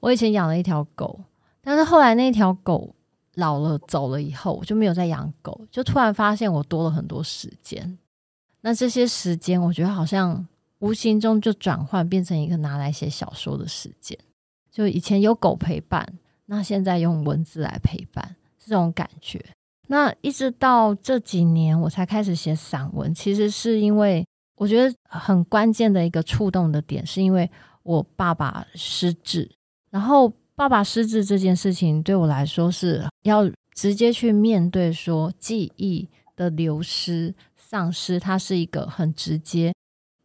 [0.00, 1.20] 我以前养了一条狗，
[1.60, 2.94] 但是后来那条狗
[3.34, 7.98] 老了走了以后，我就没有再养狗，就突然发现我多了很多时间。
[8.62, 10.46] 那这些时间，我觉得好像
[10.78, 14.18] 无形中就转换变成一个拿来写小说的时间，
[14.72, 16.14] 就以前有狗陪伴。
[16.46, 19.44] 那现在用文字来陪伴，这种感觉。
[19.88, 23.14] 那一直到这几年，我才开始写散文。
[23.14, 27.50] 其实是因为我觉得很关键的一个触动的点，是因为
[27.86, 29.50] 我爸爸失智。
[29.90, 39.72] 然后爸爸失智这件事情对我来说，是要直接去面对说记忆的流失、丧失，它是一个很直接。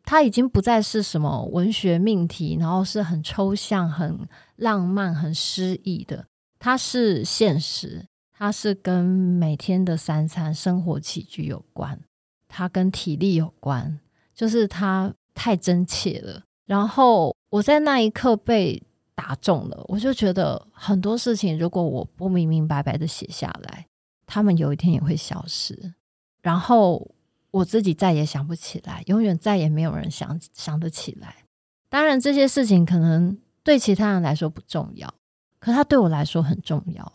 [0.04, 6.26] 它已经不再是什么文学命题，然后是很抽象、很浪漫、很诗意的。
[6.60, 12.00] 它是现实，它是跟每天的三餐生活起居有关，
[12.48, 14.00] 它跟体力有关，
[14.34, 16.44] 就是它太真切了。
[16.72, 18.82] 然后我在那一刻被
[19.14, 23.86] 打中了，我就觉得很多事情，如果我不明明白白的写下来，
[24.26, 25.94] 他们有一天也会消失。
[26.42, 27.06] 然后
[27.52, 31.44] 我自己再也想不起来，永远再也没有人想想得起来。
[31.90, 35.14] 当然，这些事情可能对其他人来说不重要，
[35.60, 37.12] 可他对我来说很重要。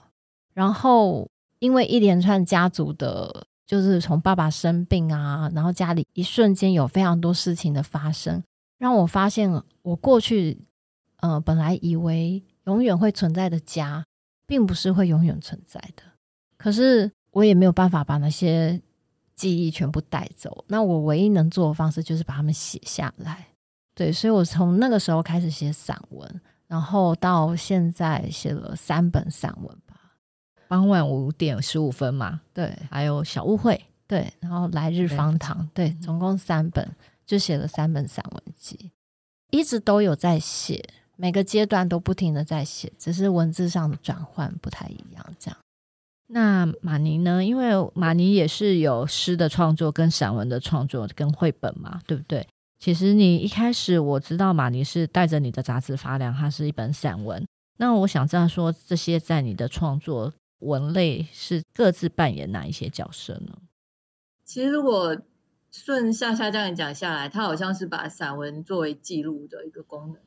[0.53, 1.27] 然后，
[1.61, 8.43] 因为一连串家族的，就是从爸爸生病啊，然后家里一瞬间有非常多事情的发生，
[8.79, 9.51] 让我发现
[9.83, 10.59] 我过去，
[11.19, 14.05] 呃，本来以为永远会存在的家，
[14.47, 16.03] 并不是会永远存在的。
[16.57, 18.81] 可是我也没有办法把那些
[19.35, 20.65] 记忆全部带走。
[20.69, 23.49] 那我唯一能做的方式，就是把它们写下来。
[23.95, 29.97] 对，所以我从那个时候开始写散文，然后到现在写了三本散文吧。
[30.69, 36.87] 傍晚五点十五分嘛，对，还有小误会，对，然后来日方长，对，对，总共三本，
[37.27, 38.93] 就写了三本散文集，
[39.51, 45.59] 一直都有在写，每个阶段都不停的在写，只是文字上的转换不太一样，这样。
[46.29, 47.45] 那马尼呢？
[47.45, 52.47] 因为马尼也是有诗的创作、跟散文的创作、跟绘本嘛，对不对？
[52.79, 57.47] 其实你一开始我知道马尼是带着你的杂志发亮，它是一本散文。
[57.79, 63.57] 那我想这样说，这些在你的创作文类是各自扮演哪一些角色呢？
[64.45, 65.17] 其实如果
[65.85, 70.23] 顺下下这样讲下来，它好像是把散文作为记录的一个功能。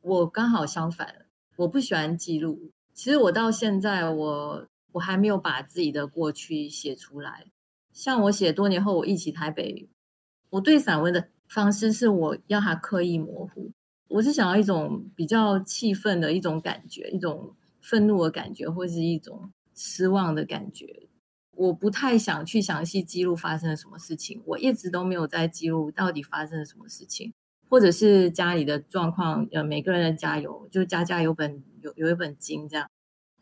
[0.00, 2.70] 我刚好相反，我不喜欢记录。
[2.94, 7.46] 其实我到现在，我我还没有把自己的过去写出来。
[7.92, 9.88] 像我写多年后，我忆起台北，
[10.50, 11.28] 我对散文的。
[11.46, 13.70] 方式是我要它刻意模糊，
[14.08, 21.06] 我是想要一种比较气愤的一种感觉，一种愤怒的感觉，或是一种失望的感觉。
[21.56, 27.32] 我不太想去详细记录发生了什么事情，我一直都没有在记录到底发生了什么事情，
[27.68, 29.46] 或者是家里的状况。
[29.52, 32.88] 呃，每个人的家有，就家家有本有有一本经这样，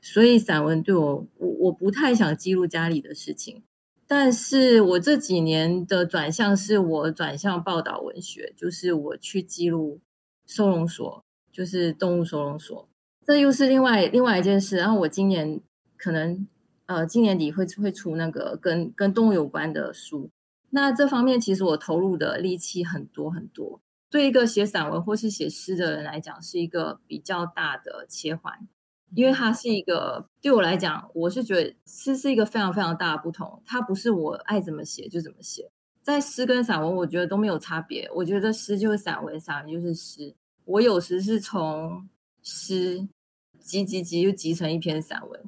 [0.01, 3.63] 所以散文对我，我我不太想记录家里的事情。
[4.07, 10.01] 但是我这几年的转向是我转向报道文学，就是我去记录
[10.47, 12.87] 收容所，就是动物收容所，
[13.25, 14.77] 这又是另外另外一件事。
[14.77, 15.59] 然后我今年
[15.97, 16.47] 可能
[16.95, 20.31] 呃今年底会会出那个跟跟动物有关的书，
[20.71, 28.69] 那这方面其实我投入的力气很多很多，对一个写散文或是写诗的人来讲，是一个比较大的切换。
[29.15, 33.63] 因为它是一个，对我来讲，我是觉得诗是一个非常非常大的不同。
[33.67, 35.71] 它不是我爱怎么写就怎么写，
[36.03, 38.11] 在诗跟散文，我觉得都没有差别。
[38.15, 40.35] 我觉得诗就是散文，散文就是诗。
[40.65, 42.09] 我有时是从
[42.43, 43.07] 诗
[43.61, 45.45] 集集集就集成一篇散文。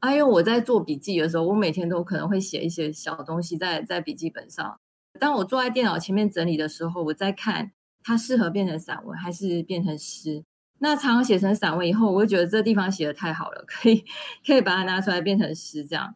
[0.00, 4.78] 啊，因为我在做笔记的时候，我每天都可能会写一些小东西在在笔记本上。
[5.18, 7.72] 当我坐在电脑前面整理的时候，我在看
[8.04, 10.44] 它适合变成散文还是变成诗。
[10.80, 14.04] 那常常写成散文以后，我会觉得这地方写的太好了，可以
[14.46, 16.14] 可以把它拿出来变成诗这样。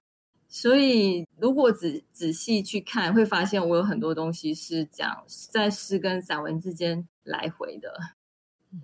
[0.49, 7.93] 所以如果仔仔细去看，会发现我有很多东西是讲在诗跟散文之间来回的。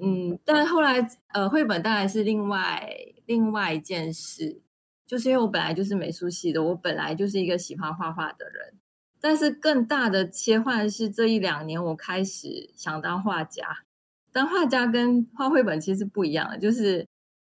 [0.00, 2.90] 嗯，但后来呃，绘本当然是另外
[3.26, 4.60] 另外一件事，
[5.08, 8.74] 就是因为我本来就是美术系的，我本来就是一个喜欢画画的人。
[9.20, 13.84] 但是更大的切换是这一两年，我开始想当画家。
[14.30, 17.06] 当画家跟画绘本其实不一样，就是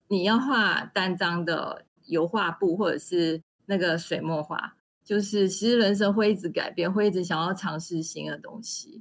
[0.08, 9.00] 你要画单张的油画布或者是那个水墨画，就是其实人生会一直改变，会一直想要尝试新的东西。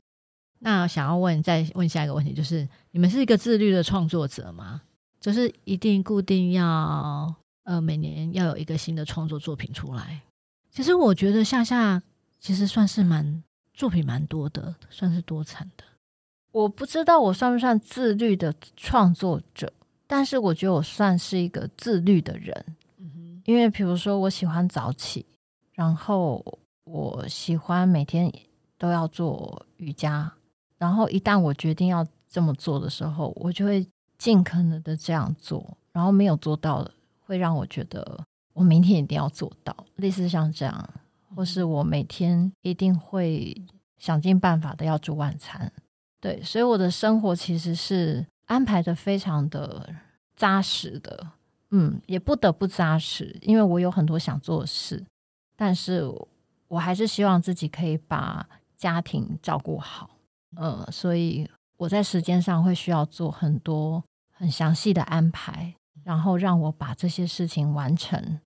[0.59, 4.81] 那想要问，再问下一个问题，就是你们是一个自律的创作者吗？
[5.19, 7.35] 就是一定固定要
[7.67, 10.21] 呃每年要有一个新的创作作品出来？
[10.71, 12.01] 其实我觉得夏夏
[12.39, 15.83] 其实算是蛮作品蛮多的，算是多产的。
[16.53, 19.71] 我不知道我算不算自律的创作者，
[20.07, 22.65] 但是我觉得我算是一个自律的人。
[22.97, 25.25] 嗯哼，因为比如说我喜欢早起，
[25.73, 26.43] 然后
[26.85, 28.31] 我喜欢每天
[28.77, 30.31] 都要做瑜伽，
[30.77, 33.85] 然后一旦我决定要这么做的时候，我就会
[34.17, 36.91] 尽可能的这样做，然后没有做到的
[37.27, 38.23] 会让我觉得
[38.53, 40.89] 我明天一定要做到，类似像这样，
[41.35, 43.55] 或是我每天一定会
[43.97, 45.71] 想尽办法的要煮晚餐。
[46.21, 49.93] 对，所以我的生活其实是安排的非常的
[50.35, 51.27] 扎实的，
[51.71, 55.05] 嗯，也不得不扎实，因为我有很多想做的事，
[55.55, 56.03] 但是
[56.67, 60.09] 我还是希望自己可以把家庭照顾好，
[60.55, 61.47] 呃，所以
[61.77, 65.75] 我在时间上会需要做很多很详细的安排，
[66.07, 68.39] 然后让我把这些事情完成。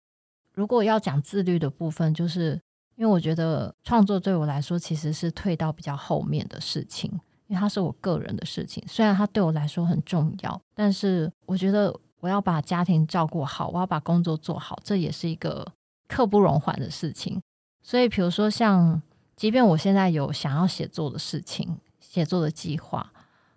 [0.52, 2.60] 如果要讲自律的部分，就是
[2.96, 7.12] 因为我觉得创作对我来说其实是退到比较后面的事情。
[7.46, 8.82] 因为它是我个人的事情。
[8.88, 15.70] 虽然它对我来说很重要，但是我觉得我要把家庭照顾好，我要把工作做好，这也是一个
[16.08, 17.42] 刻不容缓的事情。
[17.84, 19.02] 所以，比如说像，
[19.36, 23.12] 即便我现在有想要写作的事情、写作的计划，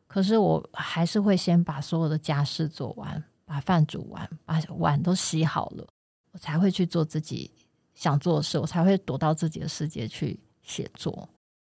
[0.08, 3.22] 可是我还是会先把所有的家事做完，
[3.54, 5.86] 把饭煮完，把碗都洗好了，
[6.32, 7.48] 我才会去做自己
[7.94, 11.28] 想做的事，我才会躲到自己的世界去写作。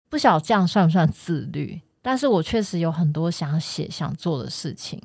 [0.09, 1.79] 不晓得这样算不算自律？
[2.01, 4.99] 但是我确实有很多想写、想做的事情，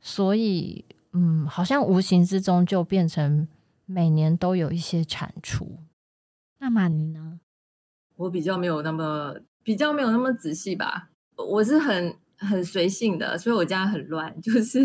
[0.00, 3.46] 所以嗯，好像无形之中就变成
[3.84, 5.78] 每年都有一些产出。
[6.58, 7.38] 那么你呢？
[8.16, 11.08] 我比较没有那么比较没有那么仔细吧。
[11.36, 14.80] 我是很很随性的，所以我家很乱， 就是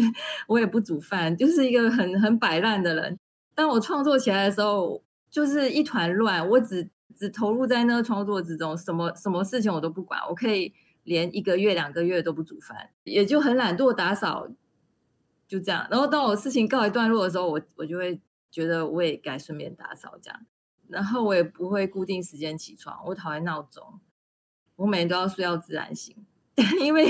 [0.47, 3.17] 我也不煮饭，就是一个很很摆烂的人。
[3.53, 6.47] 当我创作起来的时候，就是一团乱。
[6.47, 10.73] 我只只投入在那个创作之中，什么什么事情我都不管，我可以
[11.03, 14.47] 连一个月两个月都不煮饭，也就很懒惰打扫，
[15.47, 15.85] 就这样。
[15.91, 20.45] 然后当我事情告一段落的时候，我我就会觉得我也该顺便打扫这样。
[20.87, 23.99] 然后我也不会固定时间起床，我讨厌闹钟，
[24.75, 26.15] 我每天都要睡到自然醒，
[26.81, 27.05] 因为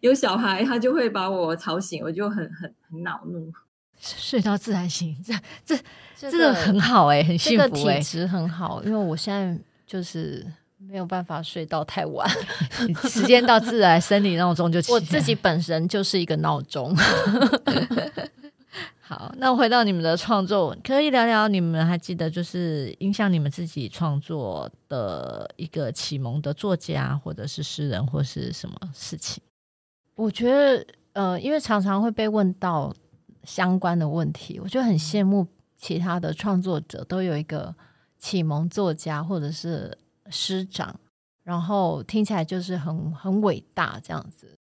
[0.00, 3.52] 有小孩他就会把我吵醒，我就很很很恼怒。
[3.98, 5.32] 睡到自然醒，这
[5.64, 5.80] 这
[6.16, 8.82] 这个、这个很好哎、欸，很幸福哎、欸，这个体质很好。
[8.84, 9.56] 因为我现在
[9.86, 10.44] 就是
[10.76, 12.28] 没有办法睡到太晚，
[13.08, 14.90] 时间到自然，生理闹钟就起。
[14.90, 16.92] 我自己本身就是一个闹钟。
[19.04, 29.42] 好，那回到你们的创作，可以聊聊你们还记得就是影响你们自己创作的一个启蒙的作家，或者是诗人，或是什么事情？
[30.14, 32.94] 我觉得，呃，因为常常会被问到
[33.42, 35.44] 相关的问题，我就很羡慕
[35.76, 37.74] 其他的创作者都有一个
[38.18, 39.98] 启蒙作家或者是
[40.30, 40.98] 师长，
[41.42, 44.56] 然后听起来就是很很伟大这样子，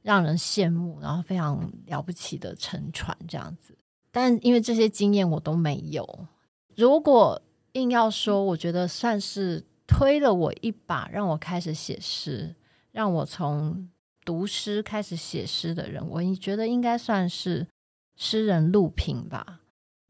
[0.00, 3.76] 让人羡慕，然后非常了不起的沉船这样子。
[4.12, 6.26] 但因为这些经验我都没有，
[6.74, 7.40] 如果
[7.74, 12.56] 硬要说，我觉得算是推了我一把，让我开始写诗，
[12.90, 13.88] 让我从
[14.24, 17.68] 读诗开始写诗的人，我觉得应该算是
[18.16, 19.60] 诗人陆平吧，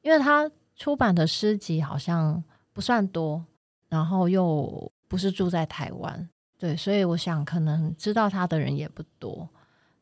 [0.01, 2.42] 因为他出版的诗集好像
[2.72, 3.44] 不算多，
[3.90, 6.26] 然后又不是住在台湾，
[6.59, 9.46] 对，所以我想可能知道他的人也不多。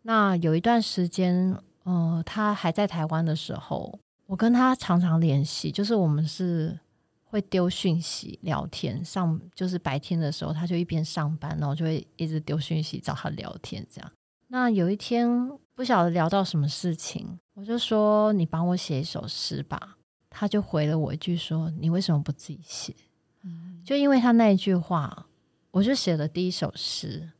[0.02, 1.58] 那有一段时间。
[1.88, 6.78] 呃，他还在台湾的时候，我跟他常常联系，就是我们是
[7.24, 14.12] 会丢讯息聊天，上就是白天的时候，他就一边上班，然后就会一直丢讯息找他聊天，这样。
[14.48, 19.96] 那有一天不晓得聊到什么事情，我就说你帮我写一首诗吧，
[20.28, 22.94] 他就回了我一句说你为什么不自己写？
[23.44, 25.26] 嗯，就因为他那一句话，
[25.70, 27.30] 我就写了第一首诗，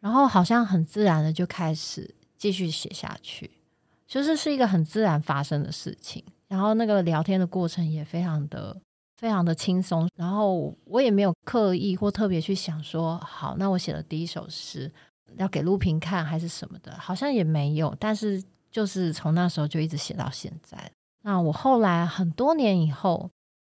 [0.00, 3.50] 然后好像很自然的就开始继续写下去。
[4.06, 8.76] 就是是一个很自然发生的事情，然后那个聊天的过程也非常的
[9.16, 14.92] 非常的轻松，然后我也没有刻意或特别去想说，好，那我写了第一首诗
[15.36, 20.90] 要给陆平看还是什么的，好像也没有，但是就是从那时候就一直写到现在。
[21.22, 23.28] 那我后来很多年以后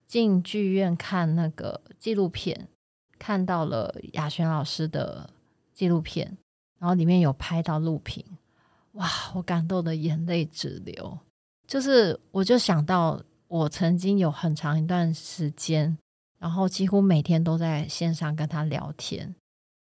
[0.07, 2.67] 进剧院看那个纪录片，
[3.19, 5.29] 看到了雅璇老师的
[5.73, 6.35] 纪录片，
[6.79, 8.25] 然后里面有拍到陆平。
[8.93, 9.07] 哇！
[9.35, 11.17] 我感动的眼泪直流，
[11.67, 15.97] 就是我就想到我曾经有很长一段时间，
[16.39, 19.33] 然后几乎每天都在线上跟他聊天，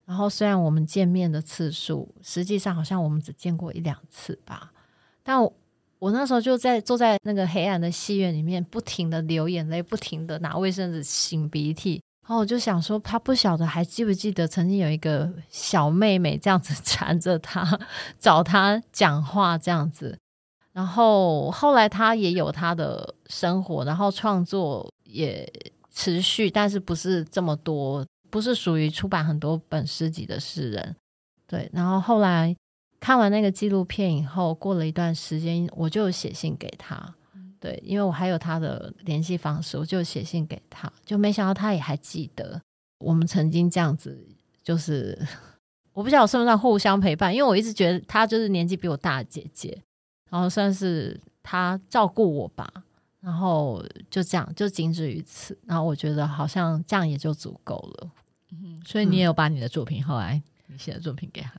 [0.05, 4.73] 然后虽然我们见面的次数实际上好像我们只见过一两次吧，
[5.23, 5.43] 但
[5.99, 12.03] 我，那时候就在坐在那个黑暗的戏院里面，不停的流眼泪，不停的拿卫生纸擤鼻涕。
[12.29, 17.81] 然后我就想说，他不晓得还记不记得曾经有一个小妹妹这样子 缠着他，
[18.19, 20.19] 找他讲话这样子。
[20.75, 25.51] 然后后来他也有他的生活，然后创作也
[25.91, 30.95] 持续，但是不是这么多，不是属于出版很多本诗集的诗人。
[31.47, 32.55] 对，然后后来
[33.01, 37.15] 看完那个纪录片以后，过了一段时间，我就写信给他。
[37.61, 42.61] 对，因为我还有他的联系方式，我就写信给他，就没想到他也还记得
[42.99, 44.27] 我们曾经这样子，
[44.63, 45.19] 就是
[45.93, 49.83] 我不知道我算不算互相陪伴，因为我一直觉得他就是年纪比我大的姐姐，
[50.31, 52.73] 然后算是他照顾我吧，
[53.21, 58.11] 然后就这样就仅止于此，然后我觉得好像这样也就足够了。
[58.53, 61.53] 嗯，所以你也有把你的作品，嗯，后来你写的作品给他。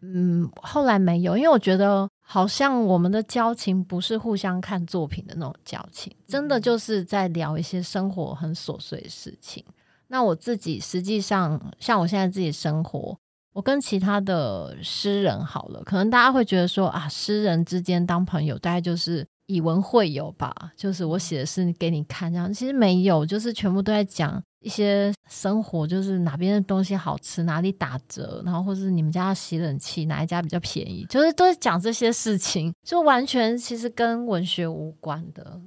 [0.00, 9.64] 嗯，后来没有，因为我觉得好像我们的交情不是互相看作品的那种交情，真的就是在聊一些生活很琐碎的事情。
[10.08, 13.16] 那我自己实际上，像我现在自己生活，
[13.52, 22.52] 我跟其他的诗人好了，可能大家会觉得说啊，诗人之间当朋友，大概就是以文会友吧，就是我写的是给你看这样。
[22.52, 35.60] 其实没有，就是全部都在讲一些生活，就是哪边的东西好吃，哪里打折，然后或是你们家要洗冷气，哪一家比较便宜，就是都是讲这些事情，就完全其实跟文学无关的。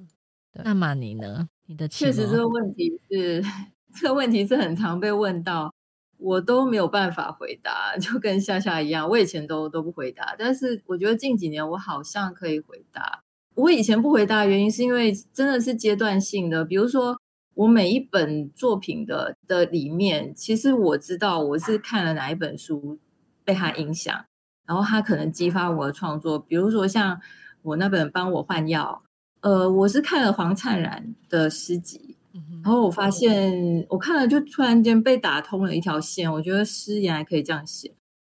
[0.63, 1.47] 那么你呢？
[1.67, 3.41] 你的确实这个问题是，
[3.95, 5.73] 这个问题是很常被问到。
[6.21, 13.23] 我都没有办法回答， 就跟夏夏一样，我以前都都不回答，但是我觉得近几年我好像可以回答。
[13.59, 17.19] 我以前不回答的原因是因为真的是阶段性的，比如说
[17.55, 22.97] 我每一本作品的的里面，其实我知道我是看了哪一本书
[23.43, 24.25] 被他影响，
[24.65, 26.39] 然后他可能激发我的创作。
[26.39, 27.19] 比如说像
[27.61, 29.03] 我那本《帮我换药》，
[29.49, 32.15] 呃，我是看了黄灿然的诗集。
[32.63, 36.31] 然后我发现，我看了就突然间被打通了一条线。
[36.31, 37.91] 我觉得诗原来可以这样写，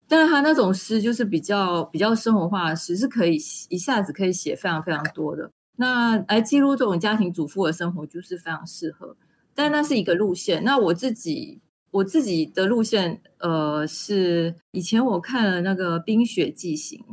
[0.06, 3.36] 但是他那种诗就是比较比较生活化的诗，是可以
[3.68, 5.50] 一下子可以写非常非常多的。
[5.76, 9.16] 那来记录这种家庭主妇的生活，就是非常适合。
[9.54, 10.62] 但那是一个路线。
[10.64, 17.04] 那我自己我自己的路线，呃，是以前我看了那个《冰雪纪行》，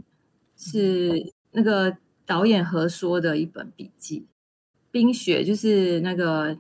[0.57, 4.27] 是那个导演何说的一本笔记。
[4.91, 6.57] 冰雪就是那个。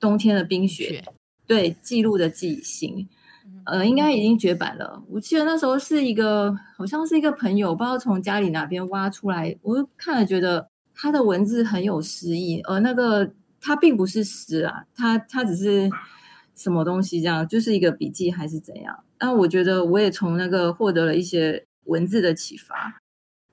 [0.00, 1.04] 冬天的冰雪，雪
[1.46, 3.08] 对，记录的记行，
[3.66, 5.02] 呃，应该已经绝版了。
[5.08, 15.90] 我记得那时候是一个，好像是一个朋友，不知道从家里哪边挖出来，我看了觉得他的文字很有诗意，而那个他并不是诗啊，他他只是
[16.54, 19.04] 什么东西这样，就是一个笔记还是怎样？
[19.20, 23.00] 那我觉得我也从那个获得了一些文字的启发，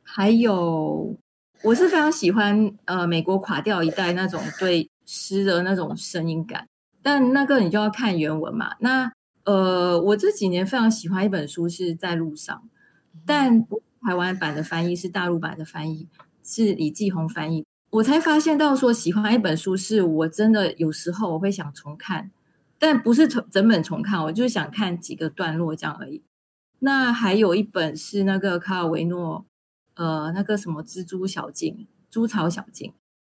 [0.03, 1.15] 还有
[1.63, 4.87] 我是非常喜欢呃美国垮掉一代那种对。
[5.03, 6.67] 诗的那种声音感，
[7.01, 8.75] 但那个你就要看原文嘛。
[8.79, 9.11] 那
[9.43, 12.69] 呃，我这几年非常喜欢一本书，是在路上，
[13.25, 13.65] 但
[14.01, 16.07] 台湾版的翻译是大陆版的翻译，
[16.43, 17.65] 是李继红翻译。
[17.89, 22.31] 我才发现到说，喜欢一本书，是我真的有时候我会想重看，
[22.77, 26.21] 但不是整整本重看，我就是想看几个段落这样而已。
[26.79, 29.45] 那还有一本是那个卡尔维诺，
[29.95, 32.93] 呃，那个什么蜘蛛小径、猪草小径，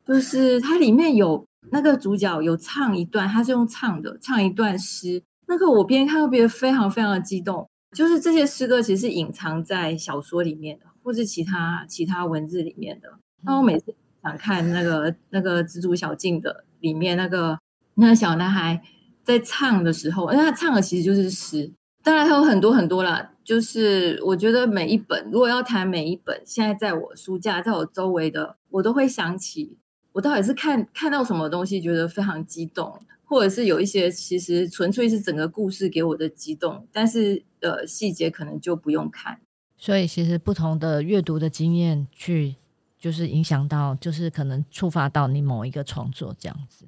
[0.07, 1.45] 就是它里面有。
[1.71, 5.23] 那个主角有唱一段，他是用唱的，唱一段诗。
[5.47, 7.69] 那个我边看都觉得非常非常的激动。
[7.97, 13.09] 就是这些诗歌其实是隐藏在小说里面的，或是其他其他文字里面的。
[13.43, 17.57] 那我每次想看那个那个蜘蛛小径的里面那个
[17.95, 18.83] 那个小男孩
[19.23, 21.73] 在唱的时候，因为他唱的其实就是诗。
[22.03, 29.79] 当然还有很多很多啦，就是我觉得每一本，如果要谈每一本，现在在我书架，在我周围的，我都会想起。
[30.13, 33.01] 我到底是看看到什么东西觉得非常激动，
[33.35, 39.41] 或者是有一些其实纯粹是整个故事给我的激动，但是呃细节可能就不用看。
[39.76, 42.55] 所以其实不同的阅读的经验去
[42.97, 46.87] 就是影响到，就是可能触发到你某一个创作这样子。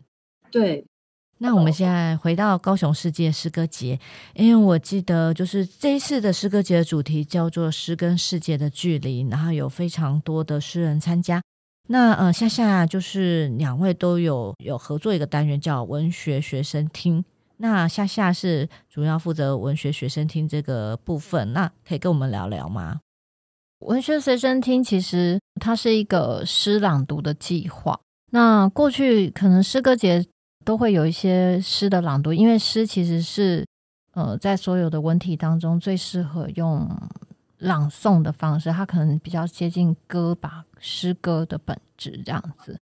[0.53, 0.86] 对，
[1.38, 3.99] 那我们现在回到高雄世界诗歌节，
[4.34, 11.42] 因为我记得就是这一次的诗歌节的主题叫做“诗跟世界的距离”，然后有非常多的诗人参加。
[11.89, 17.24] 那呃，夏夏就是两位都有有合作一个单元叫文学学生听。
[17.59, 23.01] 那夏夏是主要负责文学学生听这个部分，那可以跟我们聊聊吗？
[23.80, 27.99] 文学随身听其实它是一个诗朗读的计划。
[28.32, 30.26] 那过去可能诗歌节
[30.64, 33.64] 都会有一些诗的朗读，因为诗其实是
[34.12, 36.89] 呃在所有的文体当中最适合用。
[37.59, 42.79] 朗诵的方式，它可能比较接近歌吧，诗歌的本质这样子。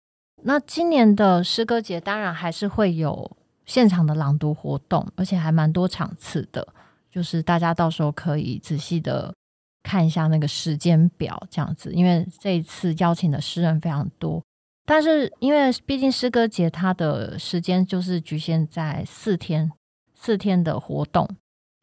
[0.44, 3.30] 那今年的诗歌节当然还是会有
[3.66, 6.68] 现场的朗读活动，而且还蛮多场次的。
[7.12, 9.34] 就是大家到时候可以仔细的
[9.82, 11.92] 看一下那个时间表，这样子。
[11.94, 14.42] 因为这一次邀请的诗人非常多，
[14.86, 19.72] 但是因为毕竟诗歌节它的时间就是局限在四天，
[20.14, 21.28] 四天的活动。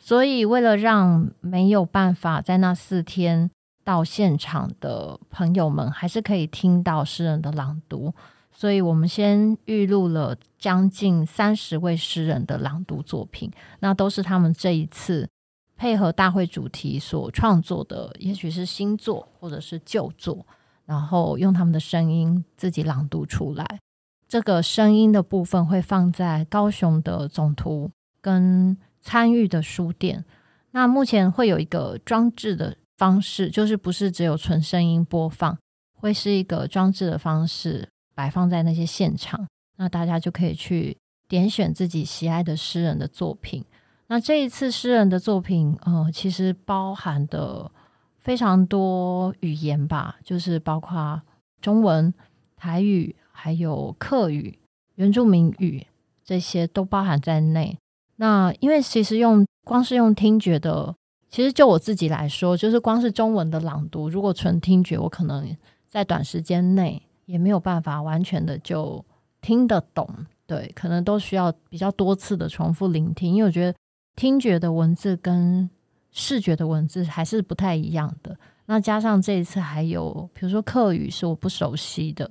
[0.07, 3.50] 所以，为了让没有办法在那四天
[3.82, 8.14] 到现场的朋友们，还是可以听到诗人的朗读，
[8.52, 13.50] 所以我们先预录了将近三十位诗人的朗读作品，
[13.80, 15.28] 那都是他们这一次
[15.76, 20.46] 配合大会主题所创作的，也许是新作或者是旧作，
[20.84, 23.80] 然后用他们的声音自己朗读出来。
[24.28, 27.90] 这个声音的部分会放在高雄的总图
[28.20, 28.76] 跟。
[29.07, 30.24] 参与的书店，
[30.72, 35.57] 那目前会有一个装置的方式，就是不是只有纯声音播放，
[35.94, 39.46] 会是一个装置的方式摆放在那些现场，
[39.76, 40.96] 那大家就可以去
[41.28, 43.64] 点选自己喜爱的诗人的作品，
[44.09, 47.70] 那这一次诗人的作品，呃，其实包含的
[48.18, 51.22] 非常多语言吧，就是包括
[51.61, 52.12] 中文、
[52.57, 54.59] 台语，还有客语、
[54.96, 55.86] 原住民语
[56.24, 57.78] 这些都包含在内。
[58.16, 60.94] 那因为其实用光是用听觉的，
[61.30, 65.56] 其实就我自己来说，就是光是中文的朗读，如果纯听觉，我可能
[65.86, 69.04] 在短时间内也没有办法完全的就
[69.40, 70.08] 听得懂。
[70.46, 73.76] 对，可能都需要比较多次的重复聆听，因为我觉得。
[74.18, 75.68] 听觉的文字跟
[76.10, 78.34] 视觉的文字还是不太一样的。
[78.64, 82.30] 那加上这一次还有，比如说客语是我不熟悉的，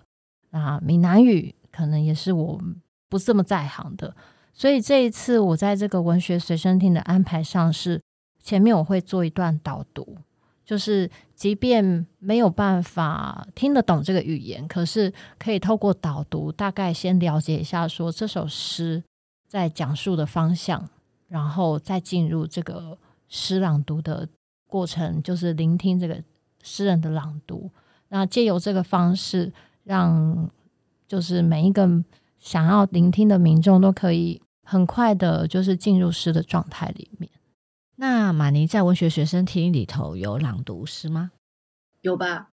[0.50, 2.60] 啊，闽南语可能也是我
[3.08, 4.12] 不这么在行的。
[4.56, 8.02] 所以这一次我在这个文学随身听的安排上是，
[8.42, 10.18] 前面我会做一段导读，
[10.66, 19.04] 就是即便没有办法听得懂这个语言，可是可以透过导读大概先了解一下，说这首诗
[19.46, 20.90] 在讲述的方向。
[21.28, 22.96] 然后再进入这个
[23.28, 24.30] 诗朗读的
[24.68, 26.24] 过程，就是聆听这个
[26.62, 27.70] 诗人的朗读。
[28.10, 29.52] 那借由这个方式，
[29.84, 30.48] 让
[31.08, 31.90] 就是每一个
[32.40, 37.32] 想要聆听的民众都可以很快的，就是进入诗的状态里面。
[37.98, 41.32] 那马尼在文学学生厅里头有朗读诗吗？
[42.02, 42.50] 有吧？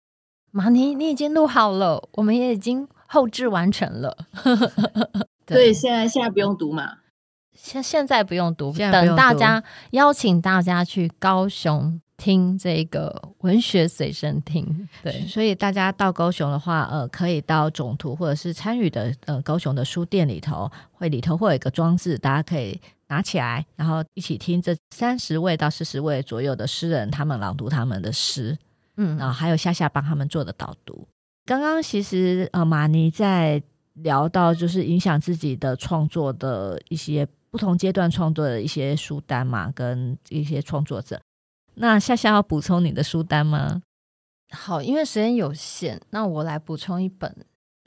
[0.51, 4.15] 马尼，你已经录好了，我们也已经后置完成了。
[5.47, 6.99] 对，对，现在现在不用读嘛。
[7.53, 14.87] 现现在不用读，不用读，等大家邀请大家去高雄听这个文学随身听。
[15.01, 28.55] 对，所以大家到高雄的话，呃，可以到总图或者是参与的呃高雄的书店里头，会里头会有一个装置，大家可以拿起来，然后一起听这三十位到四十位左右的诗人他们朗读他们的诗，
[28.97, 31.07] 嗯，然后还有夏夏帮他们做的导读。
[31.45, 33.61] 刚刚其实呃马尼在
[33.93, 37.27] 聊到就是影响自己的创作的一些。
[37.51, 41.19] 不同阶段创作的一些书单嘛，跟一些创作者。
[41.81, 43.81] 那夏夏要补充你的书单吗？
[44.51, 47.35] 好，因为时间有限，那我来补充一本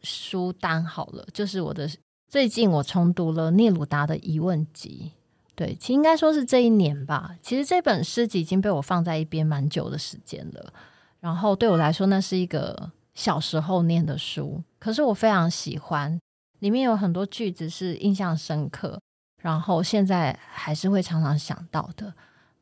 [0.02, 1.24] 书单好了。
[1.32, 1.88] 就是我的
[2.26, 5.12] 最近我重读了聂鲁达的疑问集，
[5.54, 7.36] 对，其实应该说是这一年吧。
[7.40, 10.72] 其实这本诗集已经被我放在一边蛮久的时间了。
[11.20, 16.18] 然后对我来说，那是一个小时候念的书，可是我非常喜欢，
[16.58, 19.00] 里面有很多句子是印象深刻。
[19.40, 22.12] 然后现在还是会常常想到的。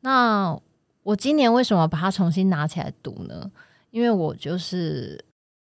[0.01, 0.59] 那
[1.03, 3.51] 我今年为什么把它重新拿起来读呢？
[3.91, 5.23] 因为我就是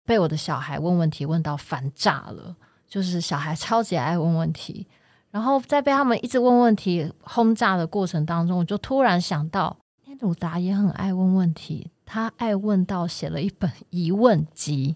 [0.05, 2.55] 被我的小孩问问题问到烦炸了，
[2.87, 4.87] 就是小孩超级爱问问题。
[5.31, 9.77] 然后在被他们一直问问题轰炸的过程当中，我就突然想到，
[10.21, 14.95] 鲁达也很爱问问题，他爱问到写了一本疑问集。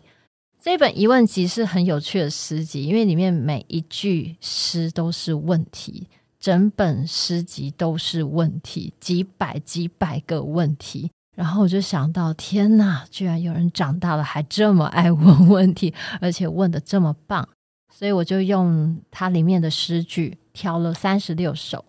[0.62, 6.08] 这本疑问集是很有趣的诗集，因为里面每一句诗都是问题，
[6.40, 11.12] 整本诗集都是问题，几百几百个问题。
[11.36, 17.48] 然后我就想到，天哪，居然有人长大了还这么爱问问题，而且问的这么棒。
[17.92, 21.84] 所以我就用它里面的诗句挑了三十六首，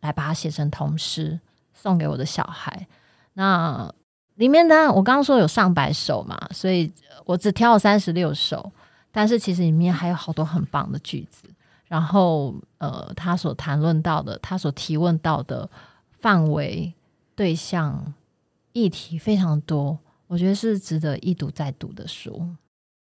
[0.00, 1.38] 来把它写成童诗，
[1.74, 2.86] 送给我的小孩。
[3.34, 3.92] 那
[4.36, 6.92] 里面呢，我刚刚说有上百首嘛，所以。
[7.26, 8.72] 我只挑了三十六首，
[9.12, 11.48] 但是其实里面还有好多很棒的句子。
[11.90, 15.68] 然后，呃，他所谈论到的，他所提问到的
[16.20, 16.94] 范围、
[17.34, 18.14] 对象、
[18.72, 22.46] 议题非常多，我觉得是值得一读再读的书。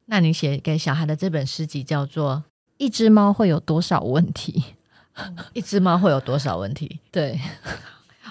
[0.06, 2.36] 那你写给小孩的这本诗集叫做
[2.78, 4.64] 《一只猫会有多少问题》？
[5.52, 7.00] 一只猫会有多少问题？
[7.12, 7.38] 对，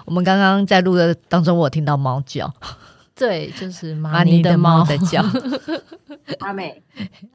[0.05, 2.51] 我们刚刚在录的当中，我有听到猫叫。
[3.13, 5.23] 对，就是 马尼的猫在叫。
[6.39, 6.81] 阿美，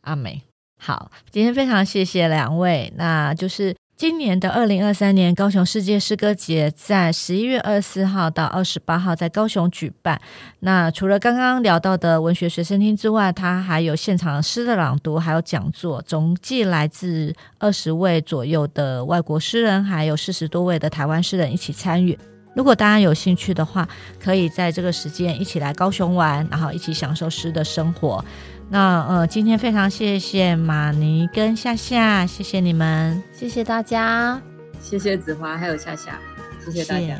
[0.00, 0.42] 阿美，
[0.78, 2.92] 好，今天非常谢谢两位。
[2.96, 10.20] 那就是今年的二零二三年高雄世界诗歌节，在十一月二十四号到二十八号在高雄举办。
[10.60, 22.18] 那除了刚刚聊到的文学随身听之外，它还有现场诗的朗读，还有讲座，总计来自二十位左右的外国诗人，还有四十多位的台湾诗人一起参与。
[22.54, 23.88] 如果大家有兴趣的话，
[24.22, 28.24] 可以在这个时间一起来高雄玩，然后一起享受诗的生活。
[28.68, 33.22] 那呃今天非常谢谢玛尼跟夏夏谢谢你们。
[33.32, 34.40] 谢谢大家。
[34.80, 36.18] 谢谢子华还有夏夏
[36.64, 37.18] 谢谢大家。